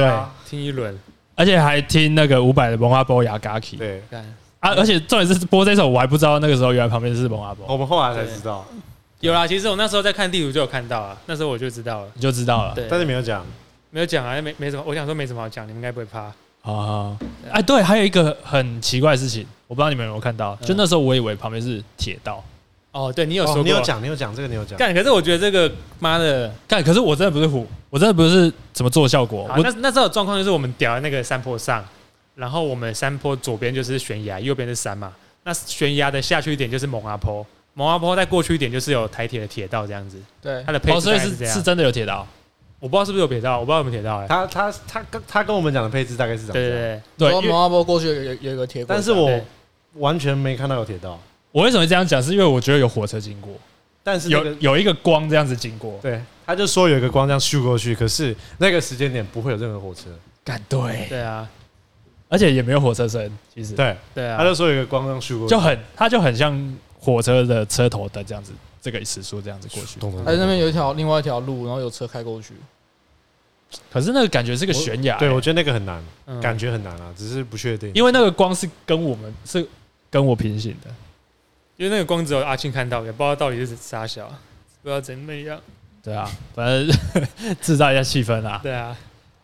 [0.49, 0.99] 听一轮，
[1.35, 4.25] 而且还听那个伍佰的《蒙阿波雅嘎奇》，对，干。
[4.61, 4.75] 啊！
[4.75, 7.65] 而且重点是播这首，我还不知道那个时候原来旁边是蒙阿波。
[7.69, 8.67] 我们后来才知道，
[9.21, 9.47] 有啦。
[9.47, 12.75] 其实我那时候在看地图就有看到啊，那时候我就知道了，你就知道了。
[12.75, 13.47] 对，但是没有讲，
[13.91, 14.83] 没有讲啊，没没什么。
[14.85, 17.17] 我想说没什么好讲，你们应该不会怕啊。
[17.51, 22.43] 哎，对，还有一个很奇怪的事情，我不知道你们有没有看到，就那时候我以为旁边是铁道。
[22.91, 24.79] 哦，对你有说，你有讲，你有讲这个，你有讲。
[24.79, 29.49] 干，可是我觉得这个妈的干，可是我真的不是虎，我真的不是怎么做效果。
[29.57, 31.85] 那那时候状况就是我们屌在那个山坡上，
[32.35, 35.13] 然后我们山坡左边就是悬崖，右边是山嘛。
[35.45, 40.19] 那悬崖的下去一点就是蒙阿坡，蒙阿坡再过去一点就是有台铁的铁道这样子。
[40.43, 41.55] 对，它的配置是这样。
[41.55, 42.27] 是真的有铁道，
[42.81, 44.25] 我不知道是不是有铁道，我不知道有没有铁道。
[44.29, 46.53] 他他他跟他跟我们讲的配置大概是这样。
[46.53, 49.41] 对对对，从毛阿波过去有有有一个铁轨，但是我
[49.95, 51.19] 完全没看到有铁道。
[51.51, 52.23] 我为什么这样讲？
[52.23, 53.53] 是因为我觉得有火车经过，
[54.03, 55.99] 但是有有一个光这样子经过。
[56.03, 60.05] 对，他就说有一个光这样咻过去，可是那个时间点不会有任何火车。
[60.45, 61.49] 干对，对啊。
[62.31, 69.99] 而且也没有火车声，其实对对啊，他就说有一个光亮去过去，就很，他就很像火车的车头的这样子，这个时速这样子过去。
[70.25, 72.55] 还是那边有一条另外一条路，然后有车开过去。
[73.91, 76.03] 可是那个感觉是个悬崖，对我觉得那个很难，
[76.41, 79.67] 感觉很难啊，只是不确定，因为那个光是跟我们是
[80.11, 80.91] 跟我平行的，
[81.77, 84.27] 因为那个光只有阿庆看到，也不知道到底是啥小，
[84.83, 85.61] 不知道怎么样。
[86.03, 88.59] 对啊，反正制造一下气氛啊。
[88.63, 88.97] 对啊，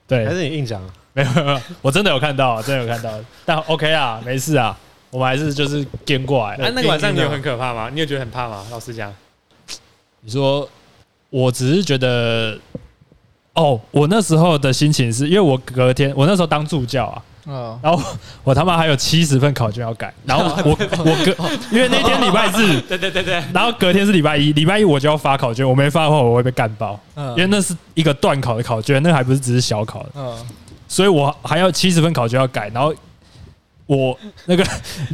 [0.06, 0.82] 对，还是你硬讲？
[1.12, 3.12] 没有没有，我真的有看到，真的有看到。
[3.44, 4.74] 但 OK 啊，没事啊，
[5.10, 6.56] 我们还是就是跟过来。
[6.56, 7.90] 那那个晚上你有很可怕吗？
[7.92, 8.66] 你有觉得很怕吗？
[8.70, 9.14] 老实讲，
[10.24, 10.66] 你说，
[11.28, 12.58] 我只是觉得，
[13.52, 17.22] 哦，我那时候的心情是因为我隔天，我那时候当助教啊。
[17.46, 18.02] 嗯，然后
[18.42, 20.70] 我他妈还有七十份考卷要改，然后我
[21.04, 21.32] 我隔，
[21.70, 30.34] 因为那天礼拜日， 对对对对，然后隔天是礼拜一，礼拜一我就要发考卷，我没发的话我会被干爆，嗯，因为那是一个段考的考卷，那还不是只是小考的，嗯，
[30.88, 32.94] 所以我还要七十分考卷要改，然后
[33.86, 34.64] 我那个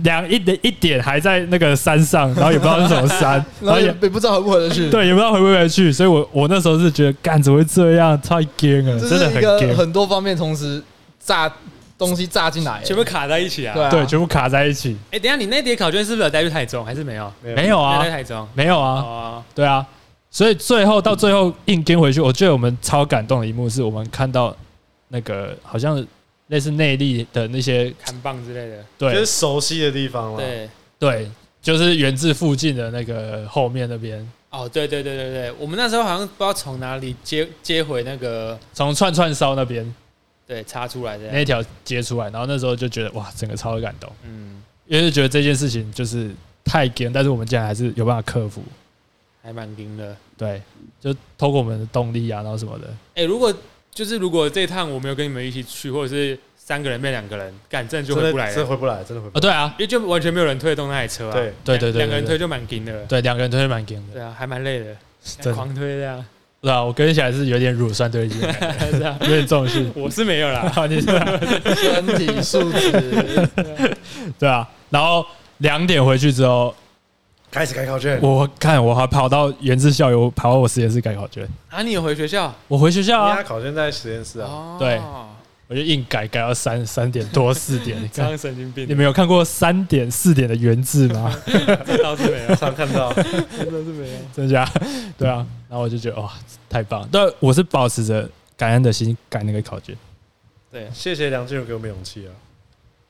[0.04, 10.82] 两一点一点还在那个山上，然后也不知道是什么山， 然后也也不知道回不回得去，对，也不知道回不回得去，所以我我那时候是觉得干怎么会这样，太惊了，真的很惊，很多方面同时
[11.18, 11.52] 炸。
[12.00, 13.90] 东西炸进来，全部卡在一起啊！
[13.90, 14.96] 对，全部卡在一起。
[15.10, 17.30] 哎、欸，等下，你那叠考卷是不是有带去台中，还是没有？
[17.42, 19.02] 没有啊，带台中没有啊。
[19.02, 19.86] 哦、对啊，
[20.30, 24.56] 所以最后到最后硬跟回去，我觉得我们超感动的一幕是我们看到
[25.08, 26.02] 那个好像
[26.50, 30.38] 类似内力的那些看棒之类的，对，就是熟悉的地方了。
[30.38, 31.30] 对对，
[31.62, 34.30] 就是源自附近的那个后面那边。
[34.50, 39.94] 哦，对对对对对，我们那时候好像不知道从哪里接接回那个，从串串烧那边。
[40.44, 44.10] 对，插出来的那条接出来，然后那时候就觉得哇，整个超有感动。
[44.24, 46.28] 嗯，因为觉得这件事情就是
[46.64, 48.60] 太惊，但是我们竟然还是有办法克服，
[49.40, 50.16] 还蛮惊的。
[50.36, 50.60] 对，
[51.00, 52.92] 就透过我们的动力啊，然后什么的。
[53.14, 53.54] 哎，如果
[53.92, 59.38] 就是如果这一趟我没有跟你们一起去，或者是三个人变两个人，干真的就回不来了，真的回不来，真的回不来。
[59.38, 61.32] 啊，对啊，因为就完全没有人推动那台车啊。
[61.32, 63.04] 对对对对，两个人推就蛮紧的。
[63.06, 64.14] 对，两个人推就蛮惊的。
[64.14, 66.24] 对啊，还蛮累的，狂推这样。
[66.62, 68.38] 是啊，我跟起来是有点乳酸堆积，
[68.92, 69.90] 是啊，有点重训。
[69.96, 71.06] 我是没有啦， 你是
[71.74, 73.48] 身体素质，
[74.38, 74.68] 对啊。
[74.90, 75.24] 然后
[75.58, 76.74] 两点回去之后，
[77.50, 78.20] 开始改考卷。
[78.22, 81.48] 我看我还跑到源自校友，跑到我实验室改考卷。
[81.68, 82.54] 啊，你有回学校？
[82.68, 83.42] 我回学校啊。
[83.42, 84.76] 考卷在实验室啊。
[84.78, 85.00] 对，
[85.66, 87.96] 我就硬改，改到三三点多四点。
[88.02, 88.86] 你看神经病！
[88.88, 91.34] 你没有看过三点四点的源字吗？
[91.84, 94.70] 这倒是没有，常看到，真的是没有，真的假？
[95.18, 95.46] 对啊。
[95.68, 96.32] 然后我就觉得哇，
[96.68, 97.08] 太棒了！
[97.12, 99.96] 但我是保持着感恩的心改那个考卷。
[100.70, 102.30] 对，谢谢梁静茹给我们勇气啊！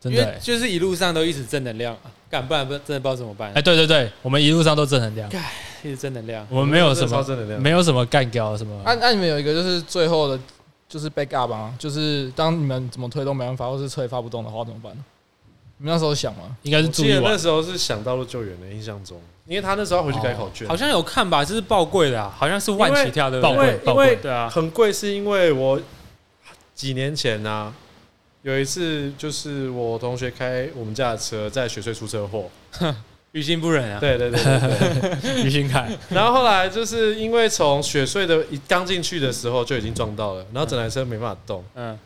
[0.00, 1.96] 真的，就是一路上都一直正能量，
[2.30, 3.52] 干不然不真的不知道怎么办。
[3.54, 5.28] 哎，对对对，我们一路上都正能量，
[5.82, 6.46] 一直正能量。
[6.48, 8.80] 我们没有什么没有什么干掉什么。
[8.84, 10.40] 那那你们有一个就是最后的，
[10.88, 14.92] 就是 backup 啊，就是当你们怎么推都没办法，或是车也发不动的话怎么办？
[15.76, 16.56] 你们那时候想吗？
[16.62, 17.20] 应该是注意。
[17.22, 19.20] 那时候是想到了救援的，印象中。
[19.46, 25.80] 因为他那时候要回去改考卷，好像有看吧，就是报贵的，啊好像是万起跳的，爆贵，因为对啊，很贵，是因为我
[26.72, 27.74] 几年前呢，
[28.42, 32.50] 有一次就是我同学开我们家的车在雪隧出车祸，
[33.33, 35.90] 于心不忍啊，对对对对， 于心凯。
[36.09, 41.98] 然后后来就是因为从雪隧的一刚进去的时候就已经撞到了，然后整台车没办法动，嗯，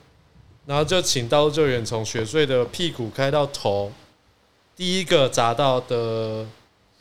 [0.67, 3.93] 然后就请道路救援从雪隧的屁股开到头，
[4.77, 6.47] 第一个砸到的。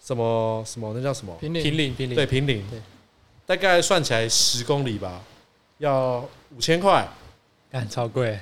[0.06, 0.91] 什么什么？
[0.93, 1.34] 那叫什么？
[1.39, 2.78] 平岭，平岭，对，平岭，对，
[3.46, 5.22] 大概算起来十公里吧，
[5.78, 7.08] 要五千块，
[7.72, 8.38] 干超贵，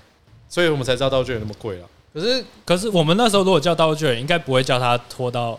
[0.51, 1.87] 所以我们才知道道具有那么贵了。
[2.13, 5.57] 可是，可是我们那时候如果叫道路救援，应该不会叫他拖到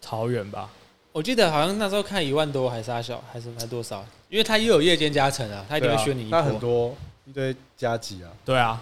[0.00, 0.70] 桃园吧？
[1.10, 4.06] 我记得好像那时候看一万多还是阿小，还是还多少？
[4.28, 6.30] 因为他又有夜间加成啊，他一定会选你一。
[6.30, 8.30] 他很多一堆加急啊。
[8.44, 8.80] 对啊，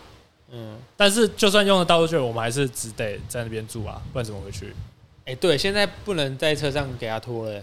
[0.51, 4.75] 嗯，但是就算用了道路救援，我们还是只得在那边住啊，不然怎么回去？
[5.25, 7.63] 哎，对，现在不能在车上给他拖了，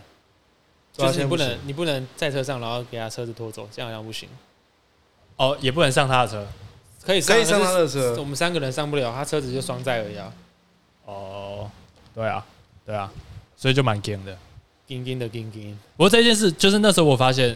[0.92, 4.28] 就是你不能，你不能在车上，然后给他车子拖走，这样好像不行。
[5.36, 6.48] 哦，也不能上他的车，
[7.06, 10.34] 可以可以上他的车，我们三个人上不了，他车子就双载而已啊。
[11.06, 11.70] 哦，
[12.16, 12.44] 对啊，
[12.86, 13.12] 对啊，
[13.56, 14.36] 所以就蛮惊的，
[14.88, 15.78] 惊惊的惊惊。
[15.96, 17.56] 不过这件事，就是那时候我发现，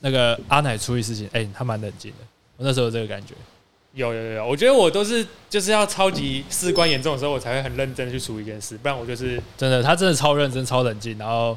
[0.00, 2.18] 那个阿奶处理事情，哎，他蛮冷静的，
[2.56, 3.34] 我那时候有这个感觉。
[3.92, 11.56] 有有有，我觉得我都是就是要超级事关严重的时候，我才会很认真去处理一件事，不然我就是真的，他真的超认真、超冷静，然后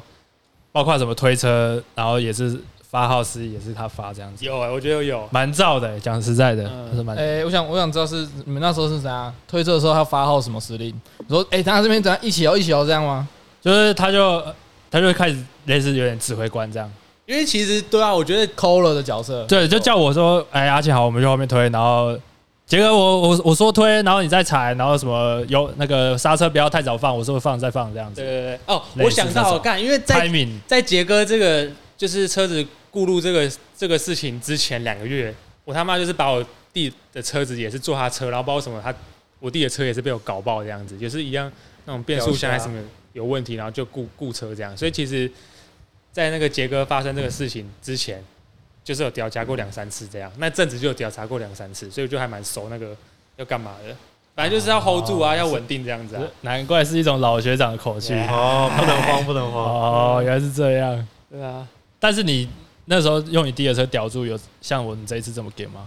[0.72, 2.58] 包括什么推车，然后也是
[2.90, 4.44] 发号施令，也是他发这样子。
[4.44, 7.16] 有哎、欸，我觉得有蛮燥的，讲实在的，嗯、是蛮。
[7.16, 10.88] 哎、欸，我想我想知道是你们那时候是怎样推车的时候，他发号什么施令？
[11.18, 13.28] 你说哎，他、欸、这边怎样一起摇一起摇这样吗？
[13.62, 14.42] 就是他就
[14.90, 16.90] 他就开始类似有点指挥官这样，
[17.26, 22.18] 因为其实对啊，我觉得抠了的角色，对，就叫我说哎，阿庆好，我们去后面推，然后。
[22.66, 28.20] 杰哥我我我说推，然后你再踩，然后什么有那个刹车不要太早放，我说放再放这样子。
[28.20, 28.60] 对对对。
[28.66, 30.30] 哦，我想到干，因为在
[30.68, 38.94] 在杰哥这个就是车子顾路这个这个事情之前两个月，我他妈就是把我弟的车子也是坐他车，然后包括什么他
[39.38, 41.50] 我弟的车也是被我搞爆这样子，也是一样
[41.84, 44.76] 那种变速箱还是什么有问题，然后就顾顾车这样。
[44.76, 45.30] 所以其实，
[46.12, 48.22] 在那个杰哥发生这个事情之前，
[48.84, 50.30] 就是有调查过两三次这样。
[50.38, 52.96] 那阵子就有调查过两三次，所以就还蛮熟那个
[53.36, 53.96] 要干嘛的。
[54.34, 56.22] 反正就是要 hold 住啊，要稳定这样子啊。
[56.42, 59.64] 难怪是一种老学长的口气哦，不能慌，不能慌。
[59.64, 61.08] 哦，原来是这样。
[61.30, 61.66] 对啊，
[61.98, 62.48] 但是你
[62.92, 65.86] 那时候用你弟的车吊住，有像我们这一次这么给吗？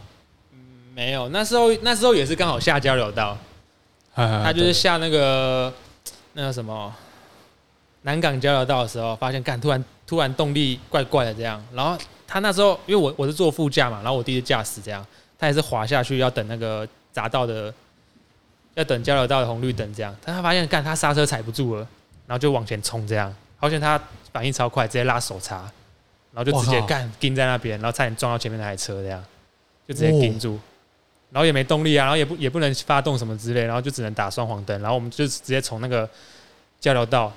[0.53, 0.57] 嗯，
[0.95, 1.27] 没有。
[1.29, 3.37] 那时候那时候也是刚好下交流道，
[4.15, 5.71] 他就是下那个
[6.31, 6.95] 那个什么
[8.03, 11.61] 南港交流道的时候，发现干突然突然动力怪怪的这样。
[11.73, 15.05] 然后他那时候因为我我是坐副驾嘛，然后我弟是驾驶这样，
[15.37, 17.73] 他也是滑下去要等那个匝道的。
[18.75, 21.81] 要等交流道的红绿灯这样，但他发现干他刹车踩不住了，
[22.25, 25.71] 然后就往前冲这样，好险他反应超快，直接拉手刹，
[26.33, 29.23] 然后就直接干钉在那边，然后差点撞到前面那台车这样，
[29.87, 30.59] 就直接钉住，
[31.31, 36.09] 然后也没动力啊，然后也不也不能发动什么之类，然后就只能打双黄灯，然后我们就直接从那个
[36.79, 37.31] 交流道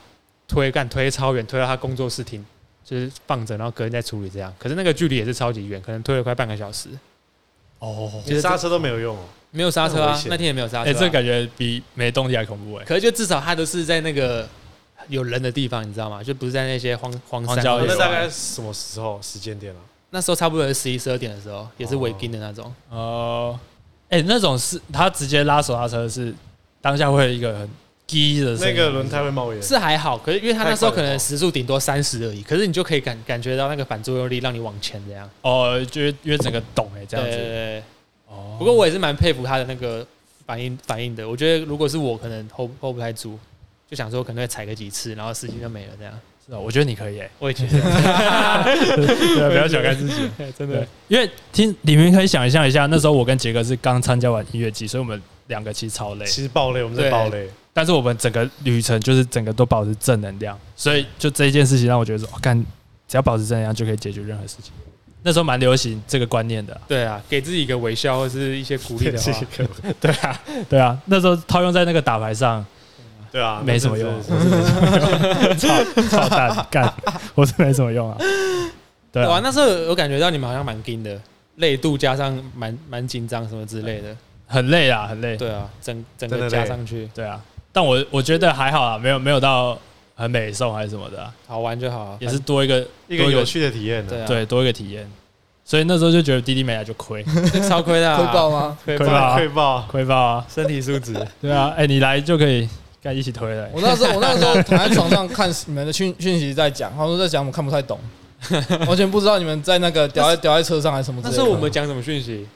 [0.49, 2.45] 推干推超远，推到他工作室停，
[2.85, 6.89] 就是放着，然后隔天再处理这样，可是那个距离也是超级远，可能推了快半个小时。
[7.79, 9.25] 哦，其实刹车都没有用哦。
[9.51, 10.91] 没有刹车啊，那天也没有刹车。
[10.91, 12.85] 哎，这感觉比没动力还恐怖哎。
[12.85, 14.47] 可是就至少他都是在那个
[15.09, 16.23] 有人的地方，你知道吗？
[16.23, 17.65] 就不是在那些荒荒山。
[17.65, 19.79] 那大概什么时候时间点啊？
[20.11, 22.73] 那时候差不多是十一十二点的时候，也是违禁的那种。
[22.91, 23.59] 哦，
[24.09, 26.35] 哎，那种是他直接拉手刹车，是
[26.81, 27.71] 当下会有一个很
[28.07, 29.63] 低的那个轮胎会冒烟。
[29.63, 35.29] 是还好，可是因为他那时候可能时速顶多三十而已，可是你就可以感感觉到那个反作用力让你往前这样。
[35.43, 37.83] 哦，就因为整个懂哎，这样子。
[38.29, 38.57] 哦。
[38.59, 40.07] 不过我也是蛮佩服他的那个。
[40.47, 43.37] 反应反应的，我觉得如果是我，可能 hold hold 不太住，
[43.89, 46.13] 就想说可能会踩个几次，然后司机就没了这样。
[46.47, 47.71] 是啊，我觉得你可以诶，我也觉得。
[47.81, 50.87] 对，不要小看自己， 真的。
[51.09, 57.49] 因为听你们可以想象一下，那时候我跟杰哥是刚参加完音乐季，所以我们两个其实超累，其实爆累，我们是爆累。
[57.73, 62.59] 但是我们整个旅程就是整个都保持正能量，所以就这一件事情让我觉得说，干，
[63.07, 64.73] 只要保持正能量就可以解决任何事情。
[65.23, 69.33] 那时候蛮流行这个观念的，对啊，给自己一个微笑或是一些鼓励的话，
[70.01, 72.65] 对啊，对啊，那时候套用在那个打牌上，
[73.37, 74.11] 对啊，没什么用，
[75.61, 75.69] 超
[76.09, 76.91] 超蛋干，
[77.37, 78.17] 我是没什么用啊，
[79.13, 81.21] 对啊，那时候我感觉到你们好像蛮紧的，
[81.57, 87.39] 累度加上蛮蛮紧张什么之类的，很累啊，很累，对啊，整整个加上去，对啊，
[87.73, 89.79] 但我我觉得还好啊，没有没有到。
[90.19, 95.07] 很美送还是什么的，好玩就好，也是多一个一个有趣的体验，对，多一个体验。
[95.63, 97.23] 所以那时候就觉得滴滴没来就亏，
[97.69, 98.79] 超亏的，亏爆吗？
[98.83, 100.47] 亏爆，亏爆，亏爆啊！
[100.49, 102.67] 身体素质，对啊，哎，你来就可以
[103.07, 103.71] 跟一起推的。
[103.73, 107.99] 我那时候，我那时候躺在床上 看你们的讯讯息在讲，他说在讲，我看不太懂，
[108.87, 111.21] 完全不知道你们在那个吊在吊在车上还是什么。
[111.25, 112.47] 那时候我们讲什么讯息？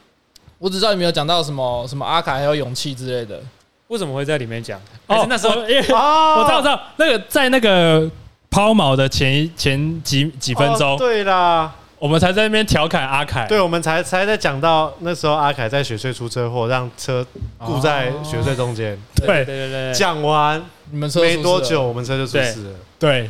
[0.59, 3.41] 我只知道你们有讲到什么什么阿凯还有勇气之类的，
[3.87, 4.79] 为什么会在里面讲？
[5.07, 8.09] 哦，那时候， 我知道，我知道，那个在那个。
[8.53, 17.23] 抛锚的前一前几几分钟，对啦，我们才在那边调侃阿凯，对，我们才才在讲到那时候阿凯在雪隧出车祸，让车
[17.59, 18.97] 固在雪隧中间。
[19.13, 20.59] 对对对，讲完
[20.89, 22.75] 你们车没多久，我们车就出事了。
[22.97, 23.29] 对，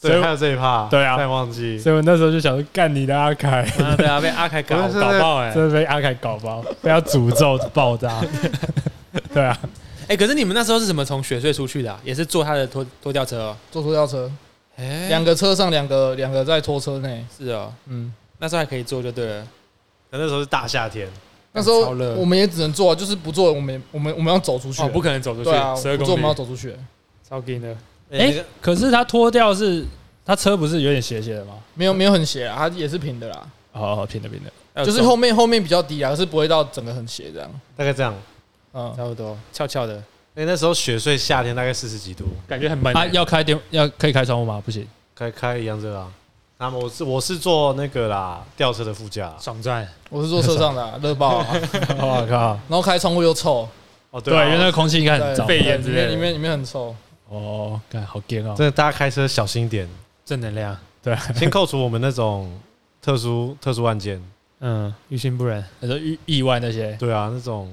[0.00, 1.78] 对，还有这一趴，对啊，太忘记。
[1.78, 8.22] 所以我那时候就想说，干你的阿凯，对啊，被阿凯搞搞爆哎， 真的被阿凯搞爆，被他诅咒爆炸。
[9.34, 9.54] 对啊。
[10.08, 11.94] 哎，可是你们那时候是怎么从雪隧出去的？
[12.02, 14.30] 也是坐他的拖拖吊车哦，坐拖吊车。
[14.76, 17.24] 哎，两个车上，两个两个在拖车内。
[17.36, 19.46] 是哦，嗯，那时候还可以坐就对了。
[20.10, 21.08] 那时候是大夏天，
[21.52, 24.82] 那时候我们也只能坐，就是不坐，我们我们我们要走出去。
[24.82, 25.44] 哦，不可能走出去。
[25.44, 26.74] 对啊，不坐我们要走出去。
[27.28, 27.76] 超紧的。
[28.10, 29.84] 哎，可是他拖掉是，
[30.24, 31.54] 他车不是有点斜斜的吗？
[31.74, 33.46] 没有没有很斜啊，它也是平的啦。
[33.72, 37.50] 哦，平的平的，就是后面后面比较低啊，可是不会到整个很斜这样。
[37.76, 38.14] 大概这样。
[38.72, 40.00] 嗯，差不多，翘翘的。
[40.34, 42.92] 哎，那时候雪隧夏天大概四十几度，感觉很闷。
[42.96, 44.60] 啊，要开电，要可以开窗户吗？
[44.64, 46.10] 不行，开开一样热啊。
[46.58, 49.86] 那么我是我是坐那个啦，吊车的副驾，爽在。
[50.10, 51.38] 我是坐车上的，热爆。
[52.00, 52.58] 我靠！
[52.68, 53.68] 然后开窗户又臭。
[54.10, 56.94] 哦，对，因为那个空气应该很脏，肺炎之类，里面里面很臭。
[57.28, 58.54] 哦，干好惊哦！
[58.58, 59.88] 真的，大家开车小心一点，
[60.24, 60.76] 正能量。
[61.00, 62.52] 对，先扣除我们那种
[63.00, 64.20] 特殊特殊案件，
[64.58, 66.96] 嗯，于心不忍，很多意意外那些。
[66.98, 67.72] 对啊，那种。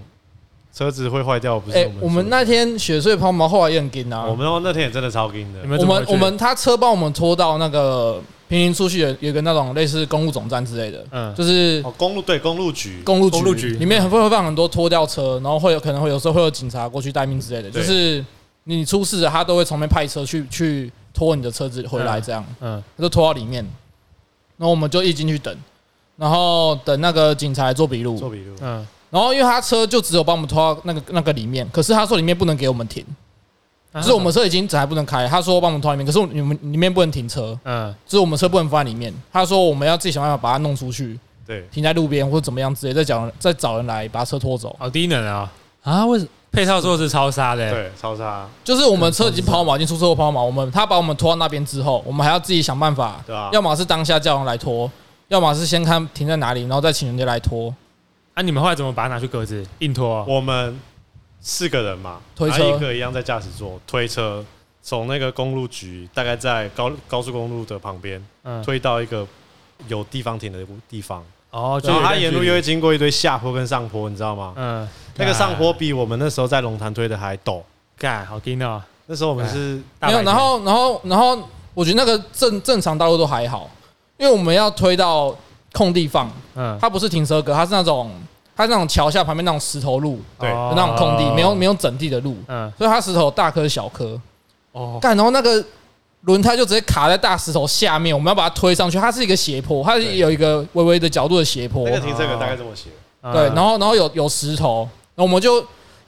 [0.73, 1.97] 车子会坏掉，不是我们。
[2.01, 4.25] 我们那天雪隧抛锚，后来也很紧啊。
[4.25, 5.59] 我们那天也真的超紧的。
[5.63, 13.71] 我们我们他车帮我们拖到那个平行出去有有个那种类似公路总站之类的，嗯，就是公路对公路局，公路公路局。
[13.71, 18.23] 里面会会放很多拖吊车，然后会有可能会有时候会有警察过去待命之类的，就是
[18.63, 23.61] 你出事了，他都会从那边派车去去拖你的车子回来，这样，嗯，他就拖到里面，
[24.55, 25.53] 然后我们就一进去等，
[26.15, 28.87] 然后等那个警察做笔录，做笔录，嗯。
[29.11, 33.05] 然后，因为他车就只有帮我们拖到那个那个里面，可是他说里面不能给我们停，
[33.95, 39.13] 就是我们车已经整台不能开，他说帮我们拖里面，可是你们里面不能停车，嗯，就是我们车不能放在里面。
[39.31, 44.73] 他说我们要自己想办法把它弄出去，对，停在路边或者怎么样之类，再找再找人来把车拖走。
[44.79, 45.51] 好低能啊！
[45.83, 47.69] 啊，为什么配套措施超杀的？
[47.69, 48.47] 对，超杀。
[48.63, 54.89] 就是我们车已经抛锚，已经出车祸抛锚，我们他把我们拖到那边之后，我们还要自己想办法，对啊，要么是当下叫人来拖，
[55.27, 57.73] 要么是先看停在哪里，然后再请人家来拖。
[58.33, 60.23] 啊，你们后来怎么把它拿去格子硬拖？
[60.25, 60.79] 我们
[61.39, 64.43] 四个人嘛，推车一个一样在驾驶座推车。
[64.83, 69.27] 从那个公路局，大概在高高速公路的旁边，嗯，推到一个
[69.87, 70.57] 有地方停的
[70.89, 71.23] 地方。
[71.51, 74.53] 哦，然后它沿路又会经过一堆下坡跟上坡，你知道吗？
[74.55, 77.61] 嗯，那个上坡比我们那时候在龙潭推的还陡。
[77.95, 78.81] 干，好惊哦！
[79.05, 81.37] 那时候我们是没有，然后然后然后，
[81.75, 83.69] 我觉得那个正正常道路都还好，
[84.17, 85.35] 因为我们要推到
[85.73, 88.11] 空地放，嗯，它不是停车格，它是那种
[88.55, 94.19] 它是那种桥下旁边那种石头路，对，那种空地，没有没有整地的路，嗯，所以它石头大颗小颗。
[94.73, 95.63] 哦，干，然后那个
[96.21, 98.97] 轮胎就直接卡在大石头下面，我们要把它推上去。
[98.97, 101.83] 它是一个斜坡，它是有一个微微的角度的斜坡。
[101.83, 102.89] 那个停车格大概这么斜。
[103.33, 105.61] 对，然后然后有有石头，然后我们就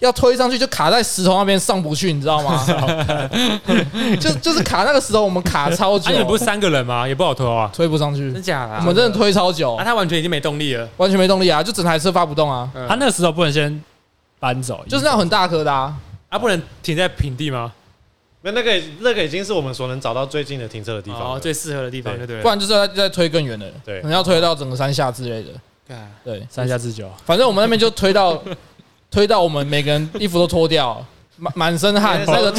[0.03, 2.61] 要推上去，就卡在石头那边上不去，你知道吗？
[4.19, 6.11] 就就是卡那个石头，我们卡超久。
[6.11, 7.07] 你们不是三个人吗？
[7.07, 8.31] 也不好推啊，推不上去。
[8.33, 8.75] 真假的？
[8.79, 9.75] 我们真的推超久。
[9.75, 11.63] 啊，他完全已经没动力了，完全没动力啊！
[11.63, 12.69] 就整台车发不动啊。
[12.87, 13.81] 他那个石头不能先
[14.39, 15.95] 搬走，就是那种很大颗的啊，
[16.27, 17.71] 啊，不能停在平地吗？
[18.41, 28.43] 那那个那个已经是我们所能找到最近的停车的地方，哦，最适合的地方，对，不然就是要再推更远的，对，可能要推到整个山下之类的，对，山下之久，反正我们那边就推到
[29.13, 31.05] 推到我们每个人衣服都脱掉，
[31.37, 32.51] 满满身汗，那个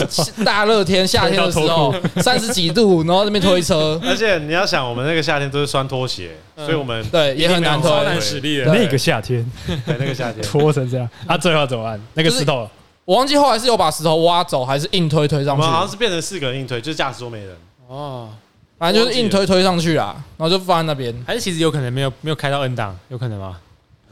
[0.44, 1.92] 大热天 夏天的时候
[2.22, 9.44] 三十几度，然后那边推车，而且你要想，我们那个夏天都是穿拖鞋，所以我们对也很难拖，超难使力的，那个夏天，
[9.84, 12.00] 对那个夏天 拖成这样，啊，最后怎么办？
[12.14, 12.70] 那个石头。
[13.04, 15.60] 我忘记后来是有把石头挖走，还是硬推推上去？
[15.60, 17.54] 我们好像是变成四个人硬推，就是驾驶座没人。
[17.86, 18.30] 哦，
[18.78, 21.14] 反正就是硬推推上去啦，然后就放在那边。
[21.26, 23.58] 还是其实有可能没有没有开到 N 档，有可能吗？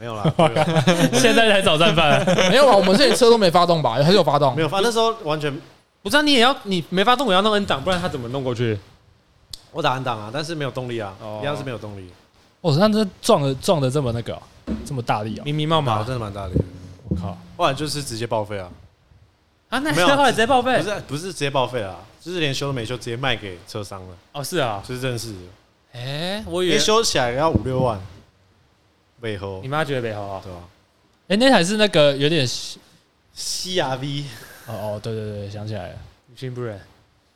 [0.03, 0.23] 没有啦，
[1.17, 2.21] 现在才找战犯。
[2.51, 3.93] 没有啊，我们这里车都没发动吧？
[3.93, 4.53] 还是有发动？
[4.53, 5.49] 没有发，那时候完全
[6.01, 6.21] 不知道。
[6.21, 8.77] 你也要你没发动，我要弄 N 档，不然他怎么弄过去？
[9.71, 12.09] 我打 N 档啊，但是没有动力啊，一样是没有动力。
[12.59, 14.37] 哦，那这撞的撞的这么那个，
[14.85, 16.53] 这么大力啊，密密麻麻，真的蛮大力。
[17.07, 18.69] 我靠，后来就是直接报废啊。
[19.69, 20.77] 啊，那车后来直接报废？
[20.79, 24.07] 不是，不是直接报废啊，就是连修都没修，直接卖给车商了。
[24.33, 25.39] 哦，是啊，就是认识的。
[25.93, 27.97] 哎，我以为修起来要五六万。
[29.23, 30.41] 背后，你妈觉得背后啊？
[30.43, 30.59] 对啊？
[31.29, 32.45] 哎，那台是那个有点
[33.33, 34.25] CRV。
[34.67, 35.95] 哦哦，对对对，想起来了，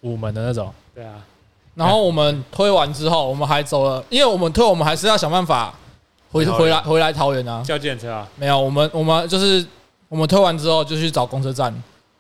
[0.01, 0.73] 五门的那种。
[0.93, 1.25] 对啊。
[1.75, 5.73] 然后我们推完之后，我们还走了，因为我们推，我们还是要想办法
[6.33, 7.63] 回回来回来桃园啊。
[7.63, 8.27] 叫计程车啊？
[8.35, 9.65] 没有，我们我们就是
[10.09, 11.73] 我们推完之后就去找公车站。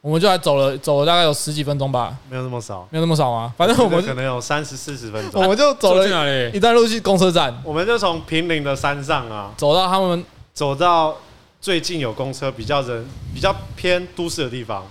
[0.07, 3.53] 我们就还走了，走了大概有十几分钟吧，没有那么少，没有那么少吗？
[3.57, 6.49] 反正我们可能有三十四十分钟，我们就走了哪里？
[6.53, 11.17] 一段路去公车站，我们就从平林的山上啊，走到他们走到
[11.59, 14.81] 最近有公车、比较人比较偏都市的地方，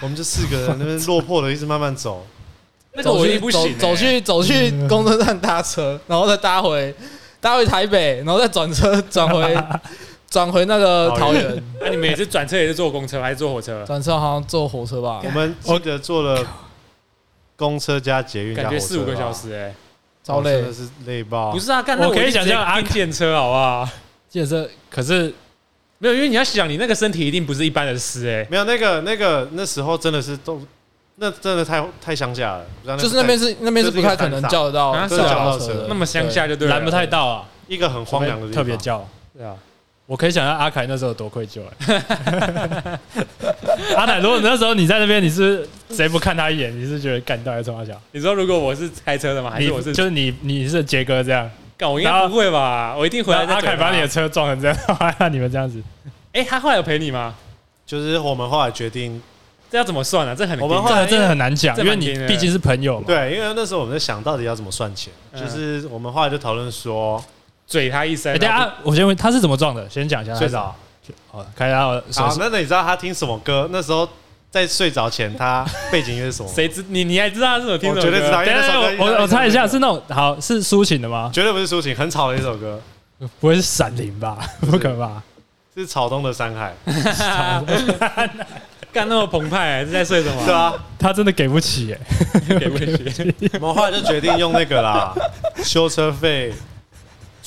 [0.00, 2.26] 我们就四个人那边落魄的一直慢慢走，
[2.94, 6.92] 那个我一定不行，走去走去公车站搭车，然后再搭回
[7.40, 9.56] 搭回台北，然后再转车转回。
[10.30, 13.84] 转回那个桃园， 那你们也是转车也是坐公车还是坐火车？
[13.86, 15.20] 转车好像坐火车吧。
[15.24, 16.44] 我们记得坐了
[17.56, 19.74] 公车加捷运，感觉四五个小时哎，
[20.22, 21.50] 超累，真的是累爆。
[21.52, 23.88] 不是啊，干我可以想象啊，电车好不好？
[24.30, 25.32] 电车可是
[25.96, 28.46] 没有，因为你要想，你那个身体一定不是一般的湿哎。
[28.50, 30.60] 没有那个那个那时候真的是都，
[31.16, 32.98] 那真的太太乡下了。
[32.98, 37.44] 就是那边是那边是不太可能叫得到叫得到车，那么乡下就对，拦不太到啊。
[37.66, 39.56] 一个很荒凉的地方，特别叫，对啊。
[40.08, 42.00] 我可以想象阿凯那时候有多愧疚哎！
[43.94, 46.74] 阿凯，如果那时候你在那边，你是谁不看他一眼？
[46.74, 47.92] 你是觉得干到还是冲他笑？
[48.12, 49.50] 你说如果我是开车的吗？
[49.50, 51.50] 还是我是就是你你是杰哥这样？
[51.76, 52.96] 干我应该不会吧？
[52.96, 53.44] 我一定回来。
[53.44, 55.78] 阿凯把你的车撞成这样，让你们这样子。
[56.32, 57.34] 哎，他后来有赔你吗？
[57.84, 59.20] 就是我们后来决定，
[59.70, 60.34] 这要怎么算呢？
[60.34, 63.04] 这很我们后来真的很难讲，因为你毕竟是朋友嘛。
[63.06, 67.22] 对，因为那时候我们在想到底要怎么算钱，就是我们后来就讨论说。
[67.68, 68.36] 嘴他一声。
[68.38, 70.34] 等下，我先问他是怎么撞的，先讲一下。
[70.34, 70.74] 睡着。
[71.30, 71.82] 好，开下。
[71.82, 73.68] 好，那那你知道他听什么歌？
[73.70, 74.08] 那时候
[74.50, 76.50] 在睡着前，他背景音乐是什么？
[76.52, 78.00] 谁知你你还知道他是怎么听的？
[78.00, 78.44] 我绝对知道。
[78.44, 81.30] 等下，我我猜一下，是那种好是抒情的吗？
[81.32, 82.80] 绝对不是抒情，很吵的一首歌。
[83.40, 84.38] 不会是闪灵吧？
[84.60, 85.22] 不可能吧？
[85.74, 86.74] 是草东的山海。
[88.90, 90.44] 干那么澎湃，是在睡什么？
[90.46, 91.98] 对啊，他真的给不起哎，
[92.58, 93.34] 给不起。
[93.60, 95.14] 我们后来就决定用那个啦，
[95.62, 96.52] 修车费。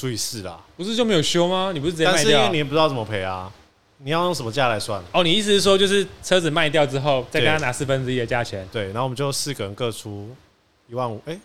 [0.01, 1.69] 注意事啦，不是就没有修吗？
[1.71, 2.23] 你不是直接卖掉？
[2.23, 3.51] 但是因为你也不知道怎么赔啊，
[3.99, 4.99] 你要用什么价来算？
[5.11, 8.67] 哦，你意思是说，就是车子卖掉之后，再跟他拿四分之一的价钱？
[8.71, 10.27] 对，然后我们就四个人各出
[10.89, 11.37] 一万五，哎，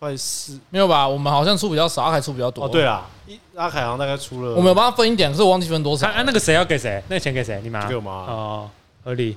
[0.00, 1.06] 快四没有吧？
[1.06, 2.64] 我们好像出比较少，阿凯出比较多。
[2.64, 6.08] 哦，对啊，一阿凯好像大概出了，我们有帮他分一点，可是我忘记分多少。
[6.08, 7.00] 啊，那个谁要给谁？
[7.08, 7.60] 那个钱给谁？
[7.62, 8.10] 你妈给我妈。
[8.10, 8.70] 哦，
[9.04, 9.36] 合理。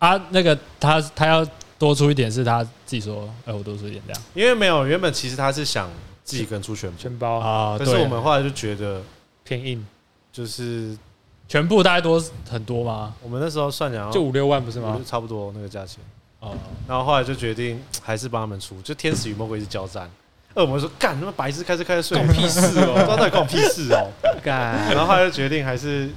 [0.00, 1.46] 啊，那个他他要
[1.78, 4.22] 多出一点，是他自己说，哎，我多出一点这样。
[4.34, 5.88] 因为没有，原本其实他是想
[6.24, 9.00] 自己跟出全全包啊，可是我们后来就觉得
[9.44, 9.86] 偏硬，
[10.32, 10.96] 就是。
[11.46, 12.18] 全部大概多
[12.48, 13.14] 很多吗？
[13.22, 14.98] 我们那时候算讲就五六万不是吗？
[15.04, 16.02] 差不多那个价钱。
[16.40, 16.48] 啊，
[16.88, 20.10] 然后后来就决定 还是帮他们出，就天使与魔鬼一直交战。
[20.54, 24.08] 恶魔说：“干，他妈白痴开车开车睡，关屁事哦，不知道到底关我屁事哦。
[24.42, 26.08] ”干，然后后来就决定还是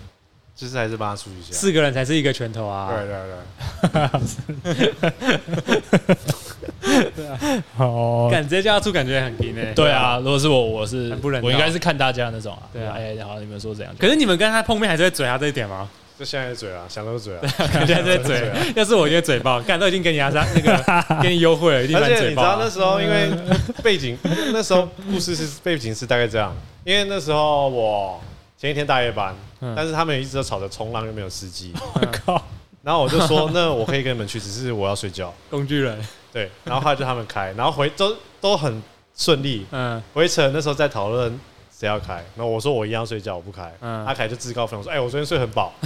[0.57, 1.53] 就是还是帮他出一下。
[1.53, 2.91] 四个人才是一个拳头啊！
[2.91, 4.27] 对对对。
[7.15, 7.39] 对啊，
[7.77, 9.71] 哦，感觉叫他出，感觉很拼诶。
[9.75, 12.63] 对啊，如果是我，我是不忍，我应该是看大家那种啊。
[12.73, 13.93] 对啊，哎，好，你们说怎样？
[13.99, 15.87] 可是你们跟他碰面还是会嘴他这一点吗？
[16.17, 17.41] 就现在嘴啊，想都嘴啊，
[17.85, 18.51] 现在在嘴。
[18.75, 20.75] 要是我，就嘴爆，干都已经给你压上那个
[21.21, 22.17] 给你优惠了，一定蛮嘴爆。
[22.17, 23.29] 而且你知道那时候，因为
[23.83, 24.17] 背景
[24.51, 26.51] 那时候故事是背景是大概这样，
[26.83, 28.19] 因为那时候我
[28.59, 29.35] 前一天大夜班，
[29.75, 31.71] 但是他们一直都吵着冲浪，又没有司机。
[31.93, 32.41] 我 靠！
[32.81, 35.31] 然后我就说， 那我可以跟你们去，只是我要睡觉。
[35.49, 36.03] 工具人。
[36.33, 38.81] 对，然后后来就他们开，然后回都都很
[39.15, 39.65] 顺利。
[39.71, 41.39] 嗯，回程那时候在讨论
[41.71, 43.71] 谁要开，然后我说我一样睡觉，我不开。
[43.81, 45.71] 嗯，阿凯就自告奋勇说：“哎，我昨天睡很饱。”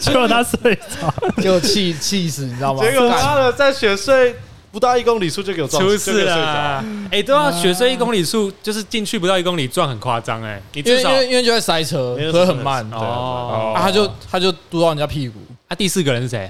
[0.00, 2.82] 结果他睡着，就气气死，你知道吗？
[2.82, 4.34] 结果他的在雪隧
[4.78, 6.84] 不到一公里处就给我撞出事了。
[7.10, 10.62] 哎，都要雪隧一公里处，就是进去不到一公里撞很夸张哎。
[10.72, 12.88] 因为因为因为就在塞车，所以很慢。
[12.92, 15.40] 哦，他就他就嘟到人家屁股。
[15.66, 16.48] 啊，第四个人是谁？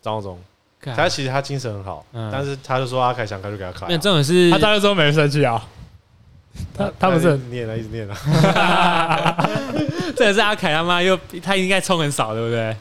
[0.00, 0.38] 张耀宗。
[0.96, 3.84] 他其实他精神很好，但是他就说阿凯想开就给他开。
[3.90, 5.62] 那这种是他当时说没生气啊，
[6.74, 8.16] 他他不是念了一直念了。
[10.16, 12.74] 这也是阿凯他妈又他应该冲很少，对不对？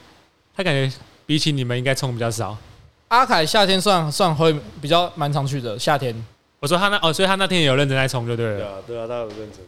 [0.55, 0.89] 他感觉
[1.25, 2.55] 比起你们应该冲比较少。
[3.09, 6.13] 阿凯夏天算算会比较蛮常去的夏天。
[6.59, 8.57] 我说他那哦，所以他那天也有认真在冲，就对了。
[8.57, 9.59] 对啊，对啊，他有认真。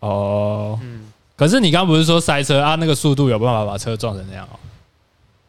[0.00, 1.12] 哦，嗯。
[1.36, 2.74] 可是你刚刚不是说塞车啊？
[2.76, 4.56] 那个速度有办法把车撞成那样哦？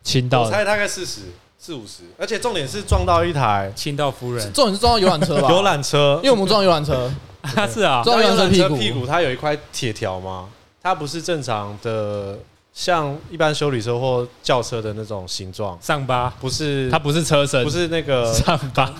[0.03, 0.43] 倾倒。
[0.43, 1.21] 我猜大概四十。
[1.59, 5.49] 四五十，而且重点是撞到一台清道夫人，重点是撞到游览车吧？
[5.49, 7.09] 游览车，因为我们撞游览车，
[7.41, 10.49] 他 是啊，撞游览车屁股，屁股它有一块铁条吗？
[10.81, 12.37] 它不是正常的。
[12.73, 18.91] 像一般修理车或轿车的那种形状，上巴不是，它不是车身，不是那个上巴，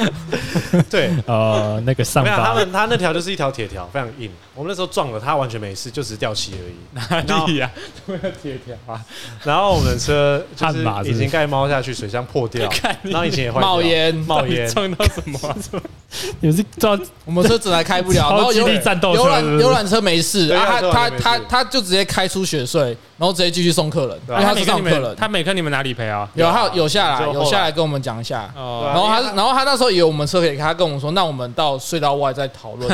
[0.90, 4.30] 对，呃，那个上巴，没有，他们他那条就是一条铁条，非常硬。
[4.54, 7.26] 我们那时候撞了，它完全没事，就只是掉漆而已。
[7.26, 7.70] 哪里呀？
[8.04, 9.02] 怎么有铁条啊？
[9.42, 12.70] 然后我们的车就是引擎盖猫下去，水箱破掉，
[13.04, 15.38] 然后引擎也坏，冒烟，冒烟，撞到什么？
[16.40, 22.65] 也是撞我们车子还开不了，然后游战斗游览游览车没事，他他他他就直接开出雪。
[22.66, 26.28] 睡，然后直接继续送客人，因为他是送客人，他每跟你们哪里赔啊？
[26.34, 28.50] 有，他有下来，有下来跟我们讲一下。
[28.56, 32.88] 然后他，然后他那时候以为我们车可以开，他跟我们说，那我们到隧道外再讨论。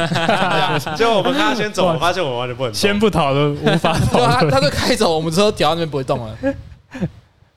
[0.97, 4.31] 结果我们看他先走，我发现我们完全不能先不讨论，无法 讨论。
[4.31, 6.37] 他他就开走，我们车停到那边不会动了。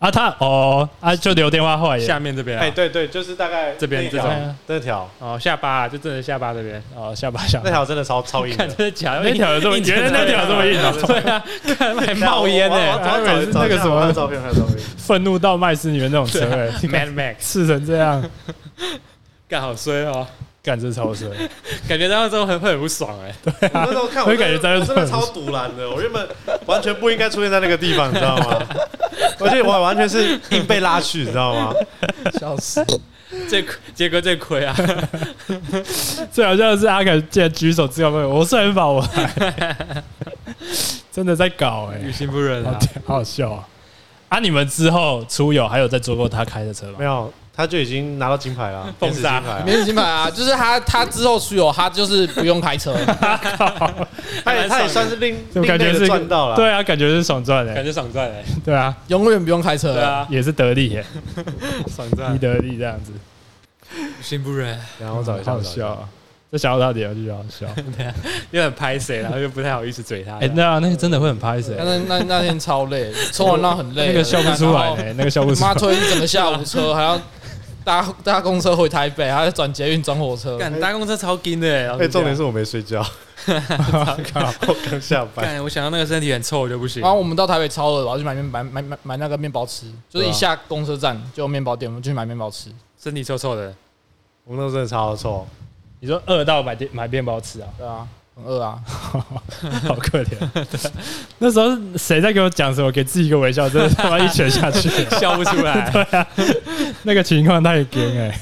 [0.05, 4.55] 啊，他哦，啊，就留电话后来下面这边，哎，对对，就是大概这边这种。
[4.67, 5.09] 这条。
[5.17, 6.81] 哦，下巴就真的下巴这边。
[6.95, 7.63] 哦，下巴下巴。
[7.65, 9.21] 那条真的超超硬， 看真的假的？
[9.23, 9.83] 那条有这么硬？
[9.87, 10.93] 那条这么硬啊？
[11.07, 11.43] 对啊，
[11.75, 18.23] 看还冒烟呢，还有那个什么照片，还有照片，愤怒到麦斯里面那种车哎，Mad Max 刺成这样，
[19.49, 20.27] 干好衰哦。
[20.65, 21.29] 干这超衰，
[21.87, 23.33] 感觉当时会会很不爽哎。
[23.43, 25.87] 对，我那时候看，我感觉真的超赌烂的。
[25.89, 26.27] 我原本
[26.65, 28.59] 完全不应该出现在那个地方，你知道吗？
[29.39, 31.73] 而且我完全是硬被拉去，你知道吗？
[32.39, 32.83] 笑死！
[33.49, 33.63] 这
[33.93, 34.73] 杰哥最亏啊！
[36.31, 39.05] 最好笑的是阿凯竟然举手自告奋勇，我是很把我
[41.11, 43.67] 真的在搞哎，于心不忍啊，好好笑啊！
[44.29, 46.95] 啊，你们之后出游还有在坐过他开的车吗？
[46.97, 47.31] 没有。
[47.55, 49.41] 他就已经拿到金牌了， 封杀。
[49.65, 50.29] 免死金牌啊！
[50.29, 52.93] 就是他，他之后出游，他就是不用开车，
[54.43, 58.35] 他也他也算是另感觉是赚到了，对啊，感觉是爽赚的，感觉爽赚的，
[58.65, 61.05] 对啊，永远不用开车，对啊，也是得利耶，
[61.95, 63.13] 爽赚，一得利这样子，
[64.21, 66.09] 心不忍，然后找一下好笑啊，
[66.51, 67.65] 这想到到底要就好笑，
[67.97, 68.13] 对啊，
[68.51, 77.19] 又很拍谁，然后又不太好意思嘴他，哎，那啊，那个真的会很拍谁，那那那天超累，冲完浪很累，那个笑不出来，那个笑不出来，妈推一整个下午车还要。
[77.85, 81.95] 搭搭公车回台北，还要转捷运转火车，干搭公车超惊的。
[81.97, 82.99] 哎，重点是我没睡觉，
[83.47, 84.17] 我
[84.89, 85.63] 刚下班。
[85.63, 87.01] 我想到那个身体很臭就不行。
[87.03, 92.71] 然后我们到台北超饿，然后去买面买买买买那个面包吃，就是一下公车站就有面包店，我们就去买面包吃。
[92.99, 93.71] 身体臭臭的，
[94.43, 95.47] 我们那时候真的超臭。
[95.99, 97.69] 你说饿到买店买面包吃啊？
[97.77, 100.37] 对啊，很饿啊， 好可怜。
[101.39, 102.91] 那时候谁在给我讲什么？
[102.91, 105.89] 给自己一个微笑，真的 他妈一拳下去，笑不出来。
[105.91, 106.27] 对啊，
[107.03, 108.37] 那个情况太惊哎。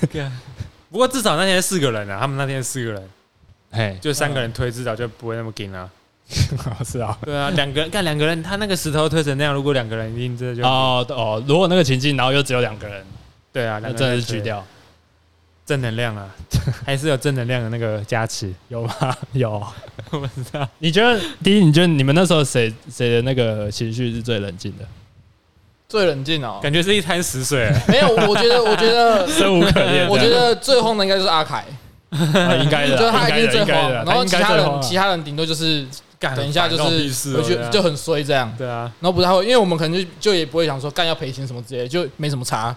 [0.89, 3.10] 不过至少那天四个人啊，他们那天四个人，
[3.72, 5.89] 哎，就三个人推，至少就不会那么紧啊。
[6.84, 13.06] 是啊，对啊，两个人干两个人，他那个石头推成那样，如果两个人一定这就哦哦，如果那个情境，然后又只有两个人，
[13.52, 14.66] 对啊，那真的是锯掉。
[15.66, 16.28] 正能量啊，
[16.86, 19.18] 还是有正能量的那个加持，有吗？
[19.34, 19.51] 有，
[20.11, 20.68] 我不知道。
[20.80, 24.86] 你觉得第一，你觉得你们那时候谁谁的那个情绪是最冷静的？
[25.88, 27.72] 最冷静哦，感觉是一滩死水。
[27.88, 30.07] 没有，我觉得，我觉得生无可恋。
[30.09, 31.64] 我觉得最慌的应该就是阿凯，
[32.11, 33.91] 应该的，就是他一定最慌。
[33.91, 35.86] 然后其他人，啊、其他人顶多就是
[36.20, 36.76] 等一下就
[37.09, 38.51] 是，我觉得就很衰这样。
[38.57, 42.76] 对啊，然后不太会，因为我们可能就就也不会想说干要赔钱什么之类的，就没什么差。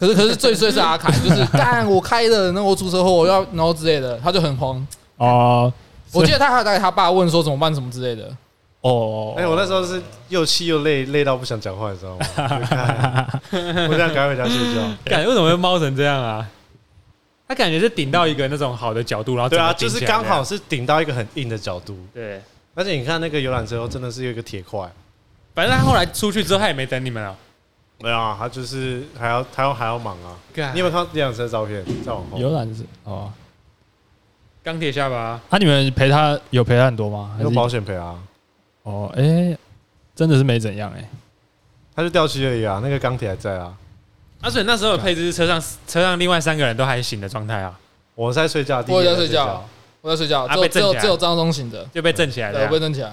[0.00, 4.84] 可是可是最衰是阿凯，就是 干我开的，那我出车祸我要然后之类的，他就很慌
[5.18, 5.70] 哦。
[6.12, 8.34] 我记得他还带他爸问说怎么办什么之类的。
[8.80, 13.26] 哦，哎，我那时候是又气又累，累到不想讲话，你知道吗？
[13.52, 14.80] 我这样赶快回家睡觉。
[15.04, 16.48] 感觉为什么会猫成这样啊？
[17.46, 21.98] 他感觉是顶到一个那种好的角度，然后对啊，就是刚好是顶到一个很硬的角度。
[22.14, 22.40] 对，
[22.74, 24.90] 而且你看那个游览车真的是有一个铁块。
[25.54, 27.36] 反正他后来出去之后，他也没等你们啊。
[28.02, 30.36] 没有啊，他就是还要他要还要忙啊。
[30.72, 31.84] 你有没有看这辆车的照片？
[32.04, 32.38] 再往后。
[32.38, 33.30] 游览车哦，
[34.62, 35.40] 钢铁下巴。
[35.50, 37.36] 那你们赔他有赔他很多吗？
[37.40, 38.18] 有保险赔啊。
[38.84, 39.56] 哦，哎，
[40.14, 41.08] 真的是没怎样哎。
[41.94, 43.76] 他就掉漆而已啊，那个钢铁还在啊。
[44.40, 47.78] 而且那时候的配置是车上车上另外三个人都还醒的状态啊。
[48.14, 49.62] 我在睡觉，我在睡觉。
[50.02, 53.12] 我在睡觉，只有只有只有张松醒的，就被震起来了，被震起来。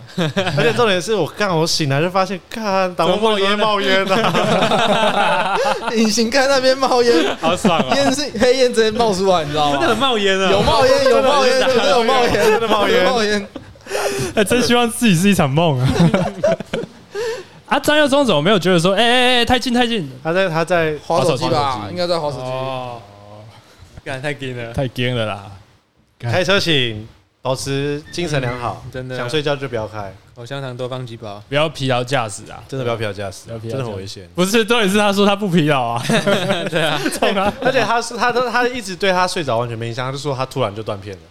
[0.57, 5.57] 而且重点是我刚我醒来就发现，看挡风玻璃冒烟啊！
[5.93, 7.93] 隐形看那边冒烟， 好爽啊！
[7.93, 9.79] 烟是黑烟直接冒出来，你知道吗？
[9.83, 10.49] 真的冒烟啊！
[10.49, 13.47] 有冒烟，有冒烟，真的有冒烟，真的冒烟，冒烟。
[14.35, 15.89] 哎，真希望自己是一场梦啊！
[17.67, 20.09] 啊，张耀宗怎么没有觉得说，哎哎哎，太近太近？
[20.23, 21.87] 他在他在滑手机吧？
[21.91, 22.43] 应该在滑手机。
[22.45, 23.01] 哦，
[24.05, 25.43] 干太惊了，太惊了啦！
[26.19, 27.07] 开车请
[27.41, 29.15] 保持精神良好，真的。
[29.15, 30.13] 想睡觉就不要开。
[30.35, 32.63] 口香糖多放几包，不要疲劳驾驶啊！
[32.67, 34.29] 真的不要疲劳驾驶，真的很危险。
[34.35, 36.03] 不是，重点是他说他不疲劳啊，
[36.69, 37.01] 对啊，
[37.61, 41.21] 而且他是他都他一直对他睡着完全没印象，他就说他突然就断片了。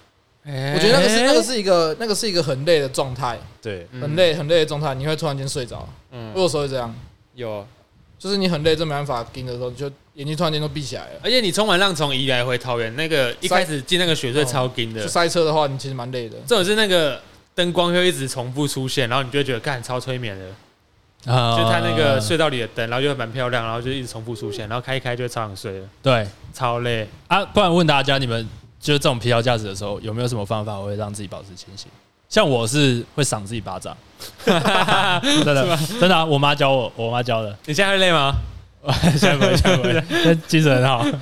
[0.75, 5.89] 我觉得那个是那个是一个那个是一个很累的状态，对，很累很累的状态，你会突然间睡着。
[6.11, 6.93] 嗯，我有时候会这样，
[7.35, 7.67] 有，
[8.27, 9.91] 就是你很累，真没办法盯的时候，你就。
[10.17, 16.39] 眼睛突然间都闭起来了，而且你冲完浪从宜来回桃园，那个一开始进那个雪隧超盯的，就塞车的话，你其实蛮累的。
[16.47, 17.21] 这种是那个
[17.55, 20.47] 灯光会一直重复出现，然后你就会觉得干超催眠的。
[21.27, 25.87] 就它那个隧道里的灯，然后就会蛮漂亮，然后就一直重复出现，然后开一开就会超想睡了。
[26.03, 27.45] 对，超累啊！
[27.45, 28.49] 不然问大家，你们
[28.81, 31.91] 就是这种疲劳驾驶的时候，有没有什么方法会让自己保持清醒？
[32.37, 33.97] 像我是会赏自己巴掌，
[34.45, 34.53] 真
[35.47, 37.49] 的真的，我妈教我，我妈教的。
[37.65, 38.35] 你现在会累吗？
[39.17, 41.13] 现在不会，现在不会， 精神很好，对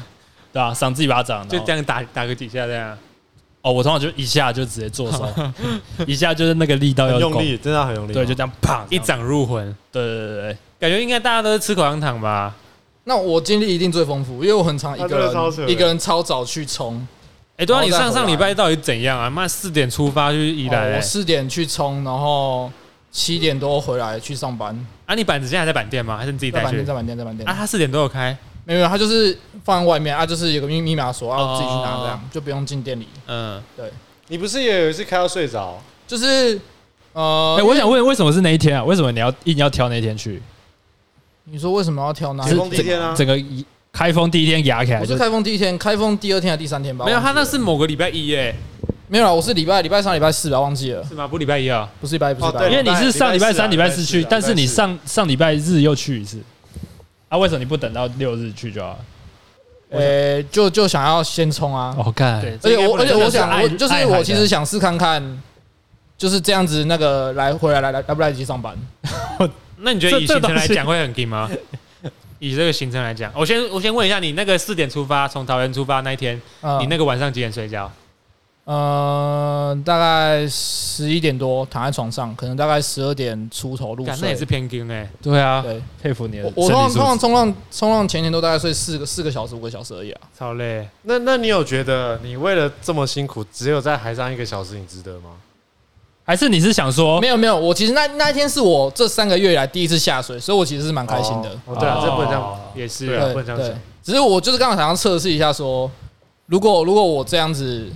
[0.54, 0.74] 吧？
[0.74, 2.98] 赏自己巴掌，就这样打打个几下这样。
[3.62, 5.32] 哦，我通常就一下就直接做手，
[6.04, 8.12] 一下就是那个力道要用力，真的很用力。
[8.12, 9.64] 对，就这样啪，一掌入魂。
[9.92, 12.52] 对对对对，感觉应该大家都是吃口香糖吧？
[13.04, 17.06] 那我经历一定最丰富，因为我很常一个人一个人超早去冲。
[17.56, 19.30] 哎，对啊，你上上礼拜到底怎样啊？
[19.30, 22.70] 妈四点出发去宜兰，我四点去冲，然后
[23.12, 24.76] 七点多回来去上班。
[25.06, 26.16] 啊，你板子现在还在板店吗？
[26.16, 26.64] 还是你自己带去？
[26.64, 27.48] 在板店，在板店，在板店。
[27.48, 28.36] 啊，他四点都有开？
[28.64, 33.06] 没有，他就是放在外面啊，就是有个密密码锁，啊，自己去拿这样，就不用进店里。
[33.26, 33.90] 嗯，对。
[34.28, 35.78] 你不是也有一次开到睡着？
[36.06, 36.58] 就是，
[37.12, 38.82] 呃，哎，我想问，为什么是那一天啊？
[38.82, 40.42] 为什么你要硬要挑那一天去？
[41.44, 42.42] 你说为什么要挑那？
[42.42, 43.38] 开封第一天啊，整个
[43.94, 45.00] 开封第一天压起来。
[45.00, 47.04] 我是开封第一天，开封第二天还是第三天吧？
[47.04, 48.52] 没有，他那是某个礼拜一耶。
[49.06, 51.04] 没有啦，我是礼拜礼拜三礼拜四吧，忘记了。
[51.04, 51.28] 是吗？
[51.28, 51.88] 不礼拜一啊？
[52.00, 52.70] 不是礼拜一，不是礼拜一。
[52.72, 56.40] 因为你是上礼拜三礼拜四去，但是你上上礼拜日又去一次。
[57.28, 57.38] 啊？
[57.38, 58.98] 为什么你不等到六日去就好？
[59.90, 61.94] 呃，就就想要先冲啊！
[61.96, 65.22] 我看，而且我而且我想，我就是我其实想试看看，
[66.18, 68.76] 就是这样子那个来回来来来来不来得及上班？
[69.76, 71.48] 那你觉得以行程来讲会很紧吗？
[72.44, 76.40] 以这个行程来讲，我先我先问一下，你那个四点出发，从桃园出发那一天，
[76.80, 77.90] 你那个晚上几点睡觉？
[78.64, 84.16] 呃，大概十一点多躺在床上，可能大概十二点出头入睡。
[84.22, 85.06] 那也是偏紧哎。
[85.22, 86.50] 对啊，对，佩服你了。
[86.54, 90.88] 我通常通常冲浪冲浪前一天都大概睡四个四个小时五个小时而已啊，超累。
[91.02, 95.32] 那那你有觉得你为了这么辛苦，只有在海上一个小时，你值得吗？
[96.24, 97.56] 还是你是想说没有没有？
[97.56, 101.50] 我其实那那一天是我这三个月以来第一次下水，所以我其实是蛮开心的。
[101.66, 103.80] 哦，对啊，这不能这样，也是对，不能这样讲。
[104.02, 105.90] 只是我就是刚刚想要测试一下，说
[106.46, 107.86] 如果如果我这样子。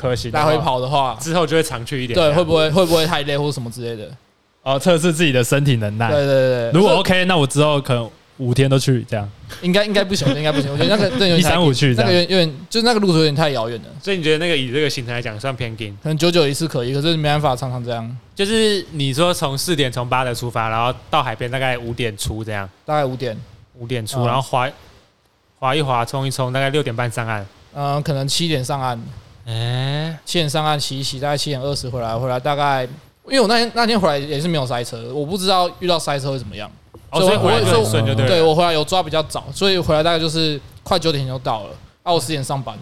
[0.00, 2.16] 可行，来回跑的话，之后就会常去一点。
[2.16, 4.08] 对，会不会会不会太累或者什么之类的？
[4.62, 6.08] 哦，测试自己的身体能耐。
[6.08, 8.08] 对对对，如果 OK，那我之后可能
[8.38, 9.28] 五天都去这样。
[9.62, 10.72] 应该应该不行，应该不行。
[10.72, 13.88] 我觉得那个一三五去，那个有点 有点，就是那个路途有点太遥远了。
[14.02, 15.96] 所以你觉得那个以这个行程来讲算偏近？
[16.02, 18.16] 可能久久一次可以，可是没办法常常这样。
[18.34, 23.36] 就是你说从四点从八德出发，然后到海边大概五点出这样，大概五点
[23.78, 24.68] 五点出，然后划
[25.58, 27.46] 划一划，冲一冲，大概六点半上岸。
[27.74, 29.00] 嗯，可能七点上岸。
[29.46, 32.82] 哎，七点上岸洗一骑，大概七点二十回来，回来大概，
[33.26, 36.70] 因为我那天那天回来也是没有塞车，我不知道遇到塞车会怎么样，
[37.12, 38.26] 所以回来就顺就对。
[38.26, 41.70] 对我回来有抓比较早，所以回来大概就是快九点就到了，
[42.02, 42.76] 啊，我十点上班，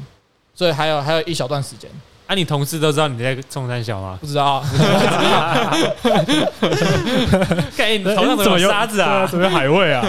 [0.54, 1.90] 所以还有还有一小段时间。
[2.26, 4.18] 啊，你同事都知道你在冲山小吗？
[4.20, 4.58] 不知道。
[7.76, 9.24] 干，你头上怎么有沙子啊？
[9.24, 10.04] 怎么有海味啊？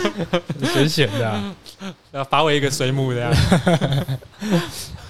[0.72, 1.38] 咸咸的，
[2.12, 3.30] 要发我一个水母这样。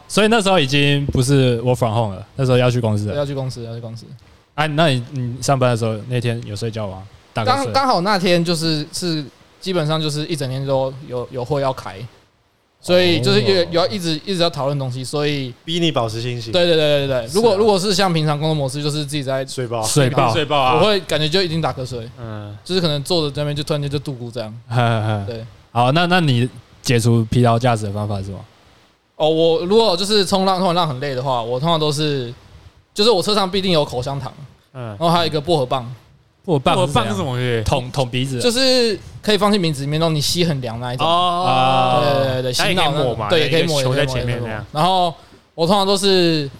[0.09, 3.14] 所以那时候已经不是 work from home 了，那时候要去公司了。
[3.14, 4.05] 要去公司，要去公司。
[4.57, 7.05] 哎、啊，那你你上班的时候那天有睡觉吗？
[7.35, 9.24] 刚刚好那天就是是
[9.61, 11.97] 基本上就是一整天都有有会要开，
[12.81, 16.53] 所以就是有有要一直一直要讨论东西，所以逼你保持清醒。
[16.53, 17.31] 对对对对对。
[17.33, 22.09] 如果如果是像平常工作模式，就是自己在睡觉睡觉睡觉啊，我会感觉就已经打瞌睡。
[22.18, 24.55] 嗯，就是可能坐着这边就突然间就度过这样。
[25.26, 25.45] 对。
[25.72, 26.49] 好，那那你
[26.83, 28.39] 解除疲劳驾驶的方法是什么？
[29.16, 32.33] 哦，我如果就是冲浪，冲完浪很累的话，我通常都是，
[32.95, 34.33] 就是我车上必定有口香糖，
[34.72, 35.85] 嗯，然后还有一个薄荷棒，
[36.45, 37.62] 薄荷棒，是什么东西？
[37.64, 41.07] 捅捅鼻子，就是可以放进鼻子里面，让你吸很凉那一种。
[41.07, 44.41] 哦，对对对，吸脑抹嘛，对，也可以抹，在前面。
[44.72, 45.14] 然后
[45.55, 46.51] 我通常都是，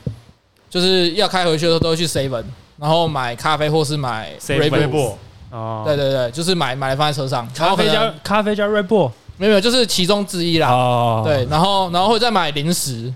[0.69, 2.45] 就是要开回去的时候都会去 seven，
[2.79, 5.15] 然后买咖啡或是买 Red Bull。
[5.51, 9.11] 哦，对对对，就是买买来放在车上，咖啡加咖啡加 Red Bull。
[9.37, 10.69] 没有没有，就是其中之一啦。
[10.69, 13.13] 哦，对，然后然后会再买零食、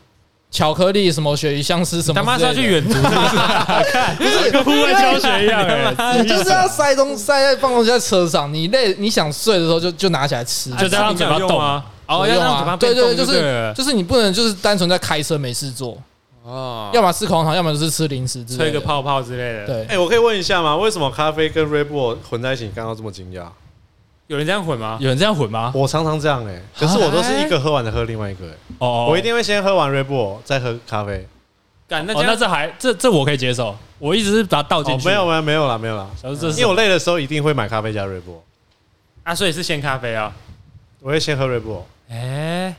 [0.55, 2.21] 巧克力什么鳕鱼香丝什么。
[2.21, 3.37] 他妈是要去远足是不是？
[3.91, 4.17] 看，
[4.53, 5.67] 跟户外教学一样，
[6.23, 11.85] 你就是要塞东塞在放东西在车上，你累你想睡的时候就就拿起来吃，就这样嘴巴动啊。
[12.07, 15.99] 哦，要让嘴巴对对，就是就是你不能就是单纯在开车没事做
[16.45, 19.67] 哦，要么吃口香糖，要么就是吃零食，吹个泡泡之类的。
[19.67, 20.77] 对，哎，我可以问一下吗？
[20.77, 23.47] 为什么咖啡跟 Red Bull 混在一起，你刚刚这么惊讶？
[24.27, 24.97] 有人这样混吗？
[25.01, 25.71] 有人这样混吗？
[25.75, 28.55] 我常常这样哎，可是我都是一个喝完的喝另外一个哎。
[28.79, 31.29] 哦，我一定会先喝完 Red Bull 再喝咖啡。
[31.87, 33.77] 干，那那这还这这我可以接受。
[33.99, 35.07] 我一直是把它倒进去。
[35.07, 36.11] 没有没有没有了没有了。
[36.23, 38.41] 因为我累的时候一定会买咖啡加 Red Bull。
[39.23, 40.33] 啊，所以是先咖啡啊？
[41.01, 41.83] 我会先喝 Red Bull。
[42.09, 42.75] 哎，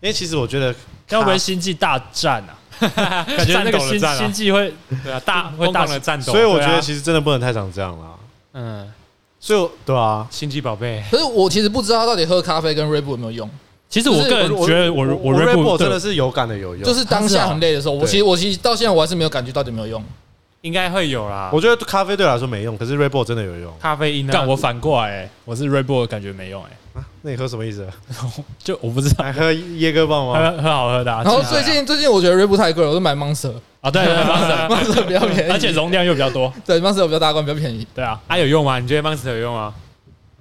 [0.00, 0.74] 因为其实我觉得
[1.10, 2.58] 要不然星际大战啊，
[3.24, 6.32] 感觉那个星星际会对啊大会大的战斗。
[6.32, 8.18] 所以我觉得其实真的不能太常这样了。
[8.54, 8.92] 嗯。
[9.48, 11.02] 所以对啊，心机宝贝。
[11.10, 13.50] 可是我其实不知道他到底喝咖啡跟 Red Bull 有没有用。
[13.88, 16.84] 其实我个人觉得，我我 Red Bull 真的是有感的有用。
[16.84, 20.04] 就是当下很累的时候，我其实我其实到现在我还是没有感觉到底有没有用。
[20.68, 21.48] 应该会有啦。
[21.50, 23.72] 我觉得咖啡对我来说没用，可是 Red Bull 真的有用。
[23.80, 24.30] 咖啡因呢？
[24.34, 26.70] 但我反过来，我是 Red Bull 感觉没用哎。
[27.00, 27.88] 啊，那你喝什么意思？
[28.62, 30.34] 就我不知道， 喝椰哥棒吗？
[30.62, 31.10] 喝好喝的。
[31.10, 33.52] 然后最近最近我觉得 Bull 太贵了，我就买 Monster。
[33.80, 34.14] 啊，对对，
[34.68, 36.52] Monster 比较便宜，而且容量又比较多。
[36.66, 37.86] 对，Monster 比较大罐，比较便宜。
[37.94, 38.78] 对啊，它有用吗？
[38.78, 39.72] 你觉得 Monster 有用吗？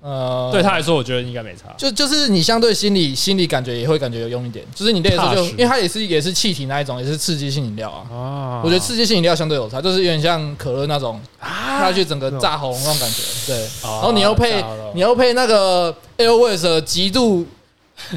[0.07, 1.63] 呃，对他来说，我觉得应该没差。
[1.75, 4.63] 就就是你相对心理心理感觉也会感觉有用一点。
[4.73, 8.07] 就是你累的时候，就因为它也是也是气体那一种，也是刺激性饮料啊。
[8.09, 13.21] 哦，我觉得刺激性饮料相对有差，就是有点像可乐那种，它去整个炸红那种感觉。
[13.47, 14.63] 对，然后你又配
[14.95, 17.45] 你又配那个 Airways 极度，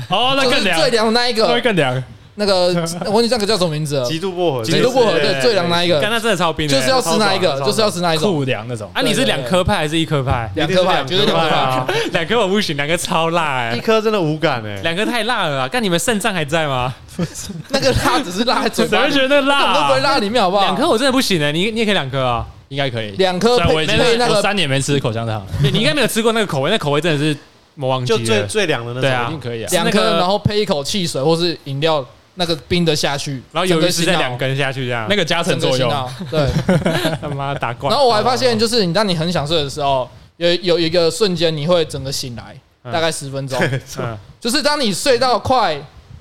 [0.08, 2.00] 哦，那更凉，最凉的那一个，会更凉。
[2.36, 2.68] 那个，
[3.06, 4.02] 我忘记这个叫什么名字？
[4.06, 6.00] 极度薄荷，极度薄荷，对，最凉那一个。
[6.00, 8.88] 刚刚真的超冰的，就是要吃那一个，就是要吃那一种酷凉那种。
[8.94, 10.50] 啊，你是两颗派还是一颗派？
[10.54, 11.94] 两颗派，绝对两颗派。
[12.12, 15.68] 两颗我不行，两颗超辣哎，一颗真的无感哎，两颗太辣了啊！
[15.70, 16.94] 但你们肾脏还在吗？
[17.68, 19.74] 那个辣只是辣在嘴巴，谁会觉得辣？
[19.74, 20.64] 都不会辣里面好不好？
[20.64, 23.10] 两颗我真的不行哎，你你也可以两颗啊，应该可以。
[23.12, 27.36] 两颗配配那个三年没吃口香糖， 你应该没有吃过那个口味，那口味真的是
[27.74, 29.68] 魔王级，就最最凉的那种，对啊，一定可以啊。
[29.72, 32.02] 两颗，然后配一口汽水或是饮料。
[32.40, 35.06] 那个冰的下去，然后有一次再两根下去，这样。
[35.10, 36.48] 那个加成作用，对，
[37.20, 37.90] 他妈打怪。
[37.92, 42.56] 然后我还发现，就是你当你很想睡的时候，有有一个瞬间你会整个醒来，
[42.90, 43.60] 大概十分钟，
[44.40, 45.78] 就是当你睡到快。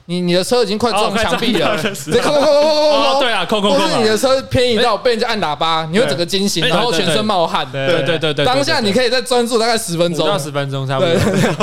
[0.09, 11.13] 你你的车已经快撞墙壁了，对，扣扣扣扣扣扣，对啊，扣扣扣，或是你的车偏移到被人家按喇叭，你会整个惊醒，然后全身冒汗，对对对对，当下你可以再专注大概十分钟，到十分钟差不多，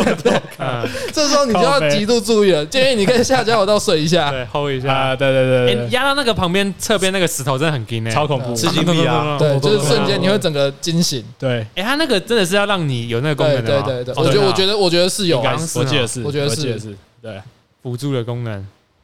[0.05, 0.41] 对对，
[1.13, 17.43] 这时候你就要极度注意了，建议你可以下交流道睡一下，对，hold 一下，对对对，压到那个旁边侧边那个石头真的很惊诶，超恐怖，吃惊力啊，对，就是瞬间你会整个惊醒，对，哎，他那个真的是要让你有那个功能的，对对对，我觉得我觉得我觉得是有，我记得是，我觉得是，对，
[17.87, 18.53] 辅助的功能。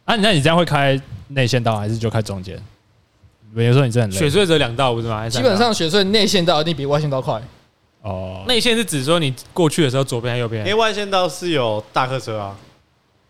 [0.04, 2.60] 啊，那你这样会开内线道还是就开中间？
[3.54, 5.28] 比如说你这很累，雪隧只有两道不是吗？
[5.28, 7.40] 基本上雪隧内线道一定比外线道快。
[8.00, 10.66] 哦，内线是指说你过去的时候左边还是右边？
[10.66, 12.56] 因为外线道是有大客车啊。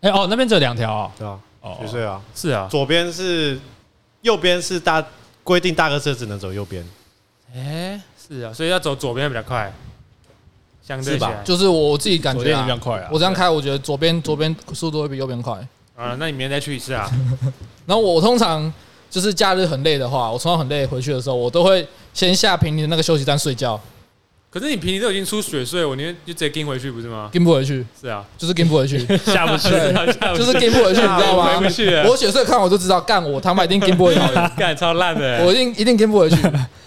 [0.01, 3.59] 哎哦，那边只有两条啊，对啊，哦，雪隧啊，是啊，左边是，
[4.21, 5.05] 右边是大
[5.43, 6.83] 规定大客车只能走右边。
[7.53, 9.71] 哎，是啊，所以要走左边比较快，
[10.85, 13.09] 相对起来就是我自己感觉比较快啊。
[13.11, 15.53] 我这样开，我觉得左边左边速度会比右边快。
[15.95, 17.09] 啊，那你明天再去一次啊。
[17.85, 18.71] 然后我通常
[19.09, 23.79] 就是假日很累的话，我通常很累回去的时候，我都会先下平林的那个休息站睡觉。
[24.53, 27.27] 可是你坪林都已经出雪隧，我宁愿就直接跟回去不是吗？
[27.33, 29.69] 跟不回去，是啊，就是跟不回去， 下不去，
[30.37, 31.57] 就是跟不回去，你知道吗？
[31.57, 31.89] 回不去。
[32.07, 34.21] 我血碎看我就知道，干我他妈一定跟不回去，
[34.55, 36.35] 干超烂的，我一定一定跟不回去，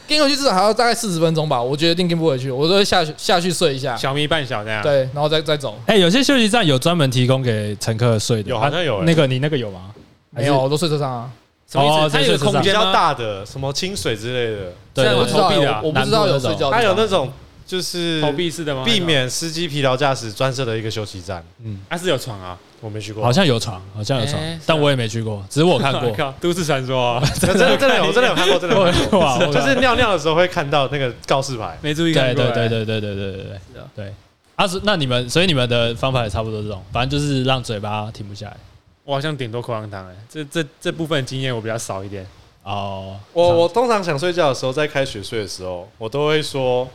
[0.07, 5.77] 跟回去至少还要大概四十分钟吧，我觉得一定跟不回去，我都会下去下去睡一下，小眯半小这样，对，然后再再走。
[5.87, 9.91] 哎，有些休息站有专门提供给乘客睡的，有好像有那个你那个有吗？
[10.31, 11.29] 没有，我都睡车上啊。
[11.73, 17.29] 哦，它有空间比较大的，什么清水之类的，对，我知道，我不知道有睡觉，它有那种。
[17.67, 18.85] 就是投币式的吗？
[18.85, 21.45] 避免司机疲劳驾驶专设的一个休息站。
[21.65, 22.57] 嗯，还是有床啊？
[22.81, 26.15] 我没去过，好像有床，好像有床，但我也没去过，只是我看过。
[26.41, 29.47] 都市传说， 真的真的有，真的有看过，真的有看过。
[29.53, 32.35] 就是尿尿的时候会看到那个告示牌，没注意看。
[32.35, 33.83] 对对对对对对对对对。
[33.97, 34.15] 对。
[34.55, 38.57] 啊，是那你们，所以你们的方法也差不多这种，反正就是让嘴巴停不下来。
[39.05, 42.27] 我好像顶多口香糖哎，这这这部分经验我比较少一点。
[42.63, 46.89] 哦，我我通常想睡觉的时候，在开雪隧的时候，我都会说。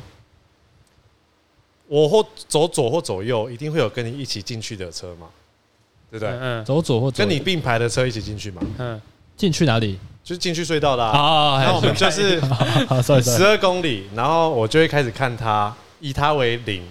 [1.91, 5.27] 我或走左或走右，一定会有跟你一起进去的车嘛，
[6.09, 6.33] 对不对？
[6.39, 8.61] 嗯，走左或跟你并排的车一起进去嘛。
[8.77, 9.01] 嗯，
[9.35, 9.99] 进去哪里？
[10.23, 11.61] 就是进去隧道的啊。
[11.61, 12.39] 那我们就是
[13.21, 16.81] 十二公里，然后我就会开始看它，以它为零，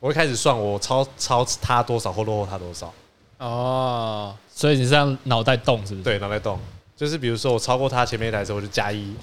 [0.00, 2.90] 我会开始算我超超它多少或落后它多少。
[3.36, 6.02] 哦，所以你是这样脑袋动是不是？
[6.02, 6.58] 对，脑袋动，
[6.96, 9.14] 就是比如说我超过它前面一台车，我就加一。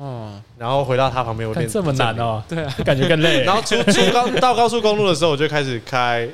[0.00, 3.42] 哦，然后回到他旁边，我练这么难哦，对啊，感觉更累。
[3.44, 6.26] 然后出出高到高速公路的时候，我就开始开，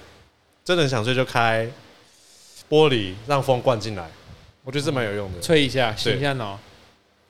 [0.64, 1.69] 真的想睡就开
[2.71, 4.05] 玻璃，让风灌进来，
[4.62, 6.57] 我觉得这蛮有用的，吹一下，醒一下脑。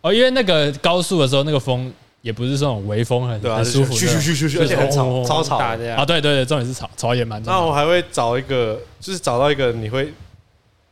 [0.02, 6.04] 哦，因为那个高速的时候，那个风也不是这种微风，很很舒服，嘘嘘嘘嘘，而且很吵，超吵的啊！
[6.04, 7.42] 对对对，重点是吵，吵也蛮。
[7.44, 10.12] 那我还会找一个，就是找到一个你会。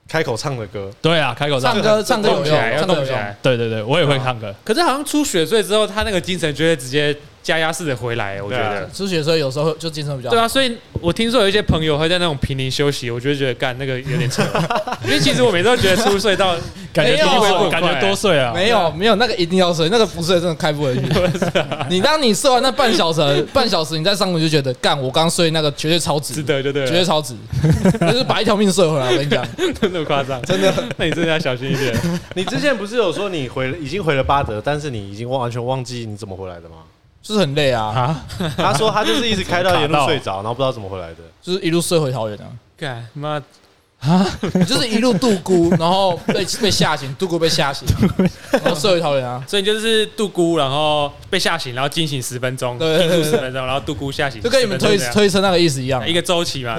[0.09, 1.81] 开口唱的歌，对啊，开口唱。
[1.81, 4.55] 歌，唱歌有用，要动起来，对对对，我也会唱歌。
[4.63, 8.89] 可是好像出血醉之后，他那个精神就会直接加压式的回来，我觉得。
[8.93, 10.35] 出血的时候有时候就精神比较好。
[10.35, 14.43] 对啊，所以我听说有一些朋友会在那种平林休息，我就觉得干那个有点扯，
[15.05, 16.57] 因为其实我每次都觉得出隧道
[16.93, 21.03] 感觉多感觉多睡啊，没有没有那个一定要睡，那个不睡真的开不回去。
[21.91, 23.21] 你当你睡完那半小时，
[23.53, 27.35] 半小时你再上路就觉得干，我刚睡那个绝对超值，值得，对对，绝对超值，
[28.01, 29.11] 就是把一条命睡回来。
[29.11, 29.47] 我跟你讲，
[29.81, 31.95] 真的夸张，真的，那你真的要小心一点。
[32.35, 36.77] 你之前不是有说你回已经回了巴德，但是你已经完全忘记你怎么回来的吗？
[37.25, 37.85] 就是很累啊！
[37.87, 42.45] 啊，他说他就是一直开到沿路睡着，然后不知道怎么回来的，就是一路睡回桃园啊。
[42.77, 43.43] 干妈
[44.01, 44.27] 啊！
[44.69, 47.89] 就是一路度孤，然后被被吓醒，度孤被吓醒，
[48.51, 49.43] 然后睡回桃园啊！
[49.49, 56.77] 所以就是度孤，然后被吓醒，然后惊醒十分钟，对，度十分钟，然后度孤吓醒，就跟你们推推车那个意思一样，一个周期嘛，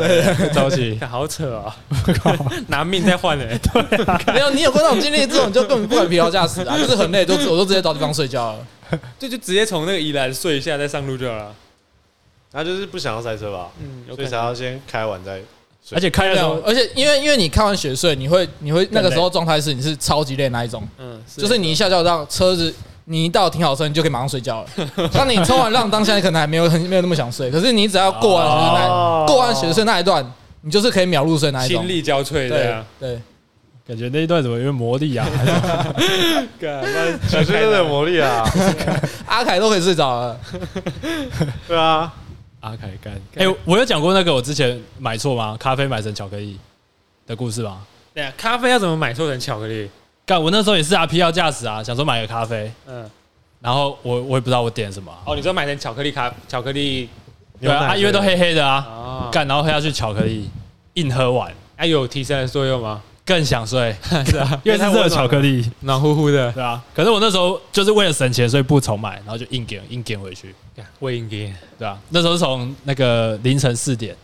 [0.53, 0.99] 周期。
[1.09, 1.75] 好扯啊！
[2.67, 8.59] 拿命在换人，对， 没有你有过那种经历，这种就根本不管疲劳驾驶啊，就是很累，就我都直接找地方睡觉了。
[9.19, 11.55] 就就直接从那个宜兰睡一下再上路就好了，
[12.51, 13.69] 他就是不想要塞车吧？
[13.81, 15.41] 嗯，所以才要先开完再
[15.85, 15.95] 睡。
[15.97, 22.73] 而且开的时候，而且因为因为你开完雪隧，你会你会那个时候状态是你是超级累那一种，嗯，就是你一下就让车子
[23.05, 24.69] 你一到停好车，你就可以马上睡觉了。
[25.13, 30.25] 当你冲完浪当下，你可能还没有很没有那么想睡，可是你只要过完雪那过完雪隧那一段，
[30.61, 33.21] 你就是可以秒入睡那一种，心力交瘁对的，对。
[33.87, 35.27] 感觉那一段怎么有魔力啊？
[37.27, 38.43] 小学都有魔力啊！
[39.27, 40.39] 阿凯都可以睡着了。
[41.67, 42.11] 对啊，
[42.61, 43.13] 阿凯干。
[43.35, 45.55] 哎，我有讲过那个我之前买错吗？
[45.59, 46.57] 咖啡买成巧克力
[47.27, 47.81] 的故事吗？
[48.13, 49.87] 对啊，咖啡要怎么买错成巧克力？
[50.25, 53.07] 干，我那时候也是啊，疲劳驾驶啊，想说买个咖啡，嗯，
[53.61, 55.11] 然后我我也不知道我点什么。
[55.25, 57.07] 哦，你说买成巧克力咖巧克力？
[57.61, 58.83] 对啊，因为都黑黑的啊。
[58.89, 59.29] 哦。
[59.31, 60.49] 干，然后喝下去巧克力，
[60.95, 62.99] 硬喝完，哎，有提神的作用吗？
[63.25, 63.95] 更想睡，
[64.29, 66.81] 是啊， 因为它热巧克力，暖乎乎的，对啊。
[66.93, 70.53] 可是我那时候就是为了省钱，所以不重买，然后就硬点硬点回去，
[70.99, 71.97] 为硬点，对啊。
[72.09, 74.15] 那时候是从那个凌晨四点，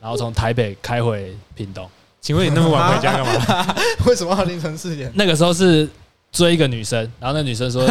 [0.00, 1.88] 然后从台北开回屏东。
[2.20, 3.74] 请问你那么晚回家干嘛？
[4.06, 5.10] 为什么要凌晨四点？
[5.14, 5.88] 那个时候是
[6.30, 7.84] 追一个女生，然后那女生说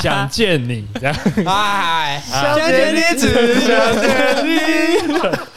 [0.00, 5.53] 想见你，这样，哎，想见你，只想见你。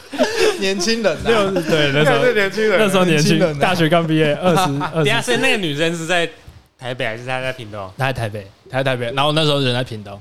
[0.68, 4.62] 年轻人，六对那时候是年轻人，那时候年轻，人大学刚毕业， 二十
[4.94, 6.30] 二等下，十，所以那个女生是在
[6.78, 7.90] 台北还是她在屏东？
[7.98, 10.20] 她在台北，她在台北，然后那时候人在屏东，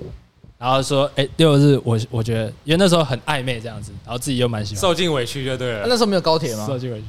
[0.58, 5.84] 然后说，哎，六日我我觉得，因为那时候很暧昧这样子，然后自己又蛮喜欢，受尽委屈就对了。
[5.88, 6.64] 那时候没有高铁吗？
[6.66, 7.06] 受尽委屈，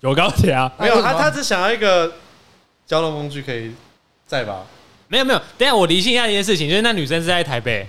[0.00, 2.10] 有高铁啊，没有他，他只想要一个
[2.86, 3.72] 交通工具可以
[4.26, 4.64] 在吧？
[5.08, 7.86] 没有没有，等下我厘清一下一件事情，就是那女生是在台北，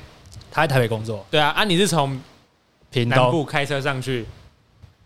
[0.51, 2.19] 她在台北工作，对啊，啊你是从
[2.91, 4.25] 屏南部东，开车上去，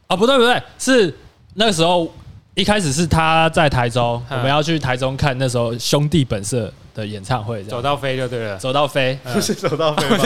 [0.07, 1.13] 哦不对不对，是
[1.55, 2.11] 那个时候
[2.53, 8.57] 一开始是他在台中，我嗯们要去台中看那时候兄弟本色的演唱会，这样走到飞就对了。
[8.57, 10.17] 走到飞，不是走到飞吧？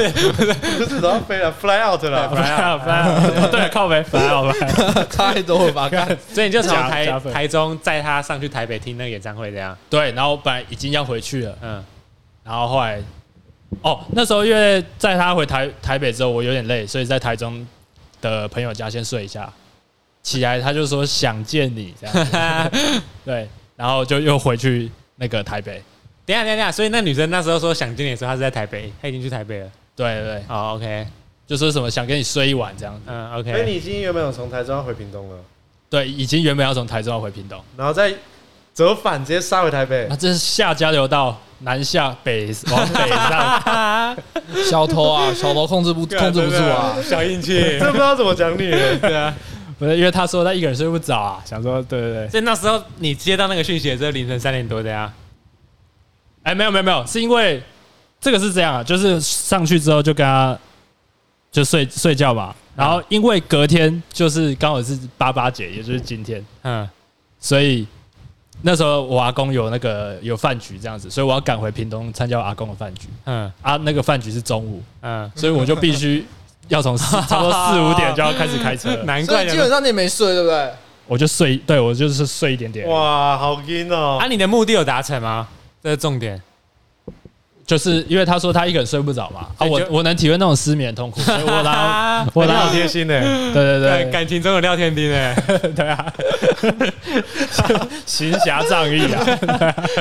[0.77, 2.29] 不是走到飞了，fly out 了。
[2.29, 4.53] fly out fly out，对，靠北 fly out
[5.09, 5.87] 太多了吧？
[5.89, 9.75] 看所以你就从台台中载他上去台北听那个演唱会，这样。
[9.89, 11.57] 对，然后本来已经要回去了。
[11.63, 11.83] 嗯，
[12.43, 13.01] 然后后来，
[13.81, 17.65] 哦，那时候因为载他回台台北之后，我有点累，所以在台中
[18.21, 19.51] 的朋友家先睡一下。
[20.29, 22.13] 起来他就说想见你这样
[22.71, 25.81] 子， 对，然后就又回去那个台北。
[26.23, 29.71] 等一下等一下，所以那女生那时候说想见你的时候，她是在台北，她已经去台北了。
[29.95, 31.07] 对对对，哦，OK，
[31.47, 33.01] 就说什么想跟你睡一晚这样子。
[33.07, 35.37] 嗯所以你已经原本有从台中要回屏东了，
[35.89, 38.13] 对，已经原本要从台中要回屏东，然后再
[38.75, 40.15] 折返直接杀回台北那。
[40.15, 44.15] 这是下交流道南下北往北上，
[44.69, 46.95] 小偷啊，小偷控制不控制不住啊！
[47.03, 47.59] 小硬气。
[47.79, 48.69] 这不知道怎么讲你。
[49.01, 49.35] 对啊，
[49.79, 55.11] 不是因为他说他一个人睡不着啊，想说对对对，所以那时候你接到那个讯息的时候，凌晨三点多这样。
[56.43, 57.63] 哎，没有没有没有，是因为
[58.19, 60.57] 这个是这样啊，就是上去之后就跟他
[61.51, 66.87] 就睡睡觉嘛，然后因为隔天就是刚好是八八节，也就是今天，嗯，
[67.39, 67.87] 所以
[68.61, 73.07] 那时候我阿公有那个有饭局这样子，所以我要赶回屏东参加我阿公的饭局。
[73.25, 73.51] 嗯。
[73.61, 76.25] 啊，那个饭局是中午，嗯，所以我就必须
[76.69, 80.69] 要从 差不多四五点就要开始开车了， 难怪所以基本上你也没睡，对不对？
[81.07, 84.27] 我就睡，对我就是睡一点点，哇，好硬哦啊，！
[84.27, 85.47] 你的目的有达成吗？
[85.83, 86.41] 这是重点。
[87.65, 93.19] 就是因为他说他一个人睡不着嘛，啊，我我能体会那种失眠的痛苦，所以我拿 我你好拿贴心呢。
[93.53, 95.35] 对对对感感情中有廖天丁哎，
[95.75, 96.03] 对啊，
[98.07, 99.23] 行侠仗义啊，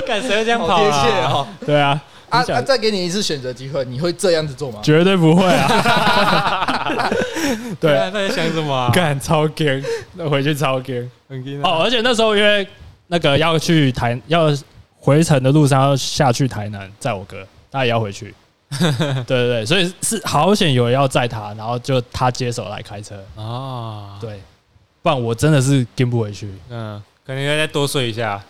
[0.07, 1.29] 干谁会这样好跑贴切啊？
[1.31, 1.47] 哦！
[1.67, 2.01] 对啊，
[2.31, 2.63] 啊啊！
[2.63, 4.81] 再给你一次选择机会，你会这样子做吗？
[4.83, 7.11] 绝对不会啊，
[7.81, 8.91] 对，啊，他在想什么啊？
[8.93, 9.83] 干超惊，
[10.15, 11.71] 那回去超惊很惊啊。
[11.71, 12.67] 哦，而且那时候因为
[13.07, 14.53] 那个要去台要
[14.99, 18.35] 回程的路上要下去台南载我哥，他也要回去，
[18.71, 24.41] 对对对，所以是好险有人要载他，然后就他接手来开车，啊，对，
[25.03, 26.53] 不然我真的是跟不回去。
[26.69, 28.43] 嗯，可能要再多睡一下，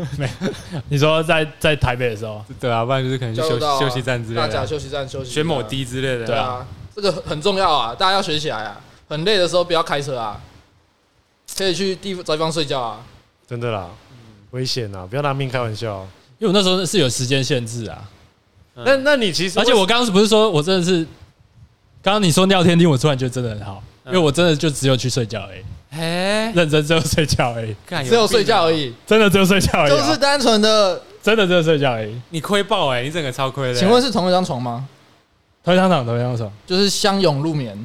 [0.88, 6.26] 你说在在台北的时候， 对啊，不然就是可能去休交流道啊休息站之类的，大甲休息站休息，选某 D 之类的。
[6.26, 8.80] 对啊，这个很重要啊，大家要学起来啊。
[9.08, 10.40] 很累的时候不要开车啊，
[11.56, 13.04] 可以去地找地方睡觉啊。
[13.46, 13.88] 真的啦，
[14.52, 15.06] 危险啊！
[15.06, 16.06] 不要拿命开玩笑。
[16.38, 18.08] 因为我那时候是有时间限制啊，
[18.74, 21.04] 嗯那那你其实，而且我刚刚是不是说我真的是，
[22.02, 25.62] 刚刚你说尿天丁，我突然觉得真的很好，因为我真的就只有去睡觉而已，
[25.92, 28.92] 哎，认真只有睡觉而已，干只有睡觉而已。
[29.06, 31.00] 真的只有睡觉而已啊，就是单纯的。
[31.22, 32.20] 真的只有睡觉而已。
[32.30, 33.78] 你亏爆哎，你整个超亏的。
[33.78, 34.86] 请问是同一张床吗？
[35.62, 37.78] 同一张床，同一张床，就是相拥入眠，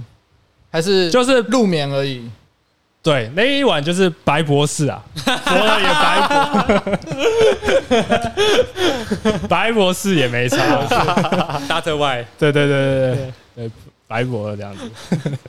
[0.72, 2.28] 还是就是入眠而已？
[3.04, 6.28] 对那一晚就是白博士啊，佛了也白
[9.32, 10.58] 博， 白博士也没差
[11.70, 13.72] ，Doctor Y 对对对对对对，
[14.08, 14.92] 白博了这样子，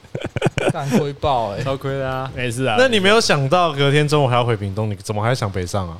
[0.72, 1.62] 干亏爆哎！
[1.62, 2.30] 超亏的啊。
[2.34, 2.76] 没事啊。
[2.78, 5.96] 那你没有想到隔天中午还要回屏东，你怎么还想北上啊？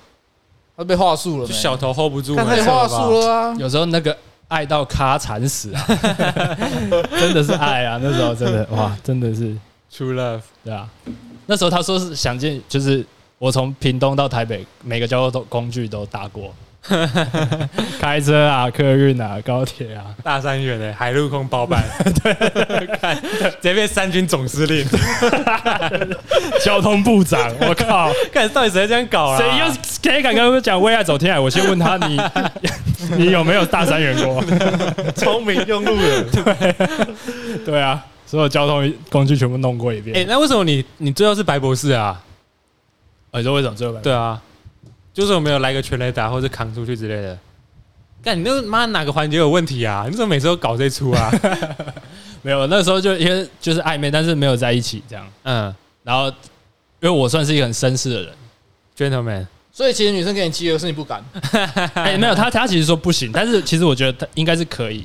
[0.76, 3.54] 他被话术了没，就小头 hold 不住欸，干太扯被话术了啊！
[3.58, 4.16] 有时候那个
[4.48, 5.84] 爱到咔惨死啊，
[7.18, 7.98] 真的是爱啊！
[8.02, 9.56] 那时候真的哇，真的是
[9.92, 10.42] True Love。
[10.64, 10.88] 对啊。
[11.46, 13.04] 那时候他说是想见，就是
[13.38, 16.54] 我从屏东到台北，每个交通工具都搭过，
[18.00, 21.82] 开车啊、客运啊、高铁啊，大三元的海陆空包办，
[22.22, 24.86] 对，看直接变三军总司令，
[26.64, 29.38] 交通部长，我靠，看到底谁这样搞啊？
[29.38, 31.42] 谁又谁敢跟我讲为爱走天涯？
[31.42, 32.18] 我先问他你
[33.16, 34.42] 你有没有大三元过？
[35.14, 36.26] 聪明用路人，
[37.66, 40.16] 对啊，所有交通工具全部弄过一遍。
[40.16, 42.22] 哎，那为什么你你最后是白博士啊？
[43.32, 44.40] 你说为什么最后白对啊，
[45.18, 47.36] 就是我没有来个全雷打或者扛出去之类的？
[48.22, 50.06] 干你那妈哪个环节有问题啊？
[50.08, 51.28] 你怎么每次都搞这出啊？
[52.42, 55.26] 没有，那时候就因为就是暧昧，但是没有在一起这样。
[55.42, 56.34] 嗯然后因
[57.00, 58.32] 为我算是一个很绅士的人
[58.96, 61.20] ，，Gentleman，所以其实女生给你机会是你不敢，
[61.94, 65.04] 哎、没有他他其实说不行，但是其实我觉得他应该是可以，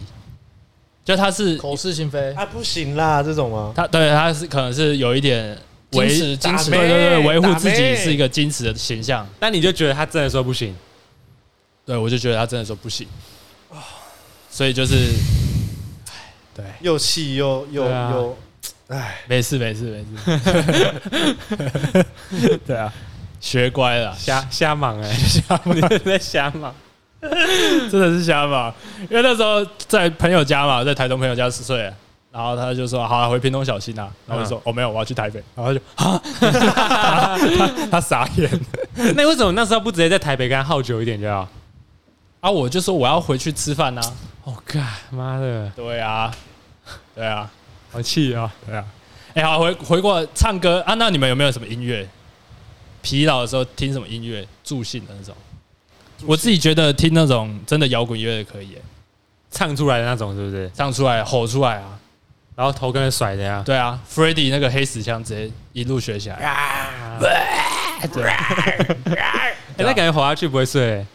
[1.04, 2.32] 就他是口是心非。
[2.34, 3.74] 啊，不行啦，这种吗？
[3.76, 5.58] 他对他是可能是有一点
[5.94, 9.28] 维持矜持，对对对，维护自己是一个矜持的形象。
[9.40, 10.76] 但你就觉得他真的说不行，
[11.86, 13.08] 对我就觉得他真的说不行，
[14.50, 15.12] 所以就是，
[16.56, 18.38] 对，又气又又又，
[18.88, 22.06] 哎，没事没事没事，
[22.66, 22.94] 对啊，
[23.40, 26.74] 学乖了，瞎瞎忙哎，瞎你 在瞎忙，
[27.22, 28.74] 真的是瞎嘛？
[29.10, 31.92] 因为那时候在朋友家嘛，在台东朋友家十岁，
[32.34, 36.22] 然后他就说：“好了，回屏东小心啊。”然后我就说：“哦，没有，我要去台北。”然后他就啊，
[37.58, 38.50] 他他傻眼
[39.16, 41.48] 那为什么那时候不直接在台北跟他耗久一点就好？
[42.42, 42.50] 啊！
[42.50, 44.02] 我就说我要回去吃饭呐。
[44.44, 44.80] 我靠，
[45.12, 46.34] 妈的，对啊，
[47.14, 47.50] 对啊，
[47.92, 48.52] 好气啊！
[48.66, 48.84] 对啊。
[49.36, 50.96] 哎，好，回回过唱歌啊？
[50.96, 52.10] 那你们有没有什么音乐？
[53.04, 55.36] 疲劳的时候听什么音乐助兴的那种？
[56.26, 58.78] 我自己觉得听那种真的摇滚乐的可以，
[59.52, 60.72] 唱出来的那种是不是？
[60.74, 62.00] 唱出来吼出来啊！
[62.56, 63.64] 然后头跟着甩的呀？
[63.66, 66.36] 对啊，Freddie 那个黑死枪直接一路学起来。
[66.36, 67.18] 啊！
[67.20, 68.24] 对，
[69.16, 71.06] 哎，那感觉滑下去不会碎。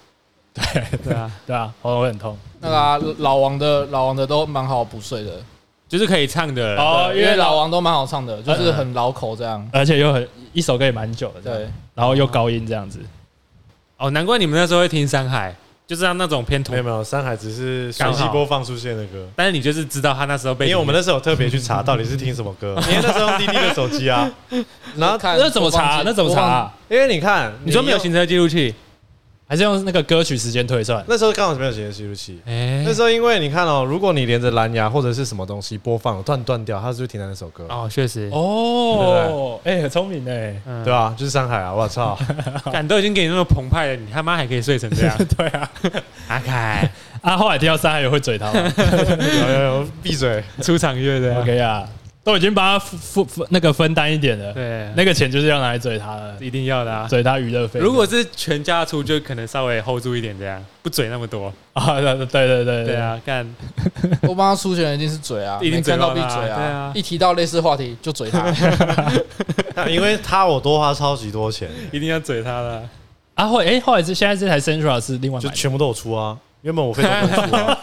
[0.54, 2.36] 对对啊，对啊，喉咙会很痛。
[2.60, 5.40] 那个啊，老王的老王的都蛮好补睡的，
[5.88, 12.98] 就是可以唱的哦，因为老王都蛮好唱的，就是很老口这样，而且又很一首歌也蛮久的，对，然后又高音这样子。
[13.98, 15.54] 哦，难怪你们那时候会听山海，
[15.88, 24.30] 就是像那种偏土没有没有，山海只是随机播放出现的歌，但是你就是知道他那时候被，因为我们那时候有特别去查到底是听什么歌， 因为那时候用滴滴的手机啊，
[24.96, 26.02] 然后看那怎么查？
[26.04, 26.70] 那怎么查？
[26.90, 28.74] 因为你看，你说没有行车记录器。
[29.48, 31.02] 还是用那个歌曲时间推算？
[31.08, 32.38] 那时候刚好没有行车记录器。
[32.44, 37.64] 哎，那时候因为你看哦，如果你连着蓝牙或者是什么东西播放，突然断掉，它是不是停在那首歌？
[37.70, 38.28] 哦，确实。
[38.30, 41.14] 哦，哎，很聪明哎，对吧？
[41.16, 41.72] 就是上海啊！
[41.72, 42.18] 我操，
[42.70, 45.16] 感都已经给你那么澎湃了，你他妈还可以睡成这样？
[45.34, 45.70] 对啊，
[46.28, 46.90] 阿凯，
[47.22, 48.72] 啊，后来听到上海也会嘴他吗？
[48.76, 51.88] 有有有，闭嘴，出场乐的，OK 啊。
[52.28, 57.80] 都已经帮他分分那个分担一点了，对，那个钱就是要拿来嘴他的，一定要的啊，嘴他娱乐费。
[57.80, 61.50] 如果是全家出，就可能稍微 hold 住一点，这样不嘴那么多。
[61.72, 61.98] 啊。
[61.98, 62.84] 对对对对。
[62.84, 63.48] 对啊，干，
[64.28, 68.52] 我帮他出钱一定是嘴啊， 一定看到闭嘴啊，对啊，一提到类似话题就嘴他，
[69.88, 72.86] 因为他我多花超级多钱，一定要嘴他的。
[73.36, 76.36] 啊后哎后来是现在这台 Sentra 是另外就全部都有出啊。
[76.62, 77.34] 原本我非常不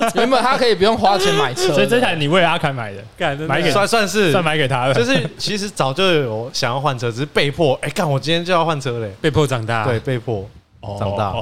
[0.09, 4.93] 出， 原本他可以不用花钱买车，所以这台你为阿凯买的，买给算算是算买给他的。
[4.93, 7.73] 就是其实早就有想要换车，只是被迫。
[7.81, 9.85] 哎，干我今天就要换车嘞，被迫长大。
[9.85, 10.45] 对，被迫
[10.99, 11.33] 长大。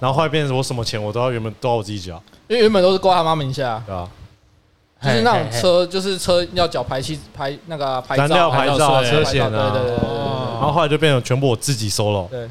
[0.00, 4.08] 然后后来变成我什么钱我都要原本都要我自己缴，因为原本都是挂他妈名下，对吧？
[5.02, 9.72] 就是那种车，就是车要缴排气排那个牌照、牌照、车险啊。
[9.72, 9.96] 对对对。
[9.96, 12.28] 然后后来就变成全部我自己收了。
[12.30, 12.48] 对。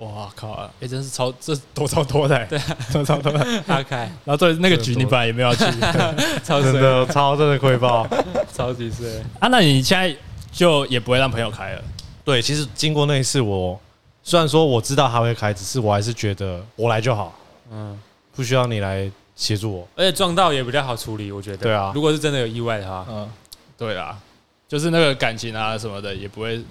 [0.00, 0.70] 哇靠！
[0.80, 2.58] 哎，真是超这多超多的，对，
[2.90, 3.38] 超超多的。
[3.68, 5.64] 阿凯，然后对那个局你本来也没有要去，
[6.42, 8.08] 超真的超真的亏爆，
[8.52, 9.06] 超级衰
[9.38, 9.48] 啊！
[9.48, 10.16] 那你现在
[10.50, 11.82] 就也不会让朋友开了？
[12.24, 13.78] 对，其实经过那一次，我
[14.22, 17.38] 虽然说我知道他会开，只是我还是觉得我来就好，
[17.70, 17.98] 嗯，
[18.34, 21.58] 不需要你来协助我，而且撞到也比较好处理，我觉得。
[21.58, 23.30] 对啊，如果是真的有意外的话，嗯，
[23.76, 24.18] 对啦，
[24.66, 26.62] 就是那个感情啊什么的，也不会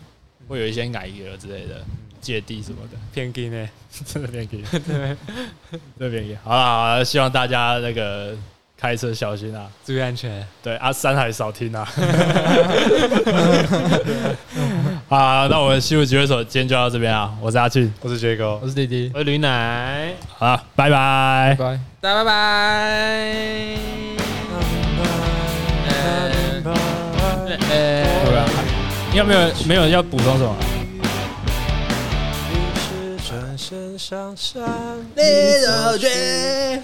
[0.47, 1.79] 会有一些矮油之类的。
[2.21, 3.69] 芥蒂什么的偏给呢，
[4.05, 5.15] 真的偏给，对，
[5.99, 6.37] 这偏给。
[6.43, 8.35] 好了好了，希望大家那个
[8.77, 10.45] 开车小心啊，注意安全。
[10.63, 11.85] 对，啊，山海少听啊。
[15.09, 17.33] 好，那我们西部集会所今天就到这边啊。
[17.41, 20.13] 我是阿俊，我是杰哥，我是弟弟，我是吕奶。
[20.37, 22.31] 好了，拜拜，拜拜，大家拜拜。
[27.71, 28.45] 呃，
[29.11, 30.55] 你有没有没有要补充什么？
[33.99, 34.63] 上山，
[35.13, 36.81] 你的绝。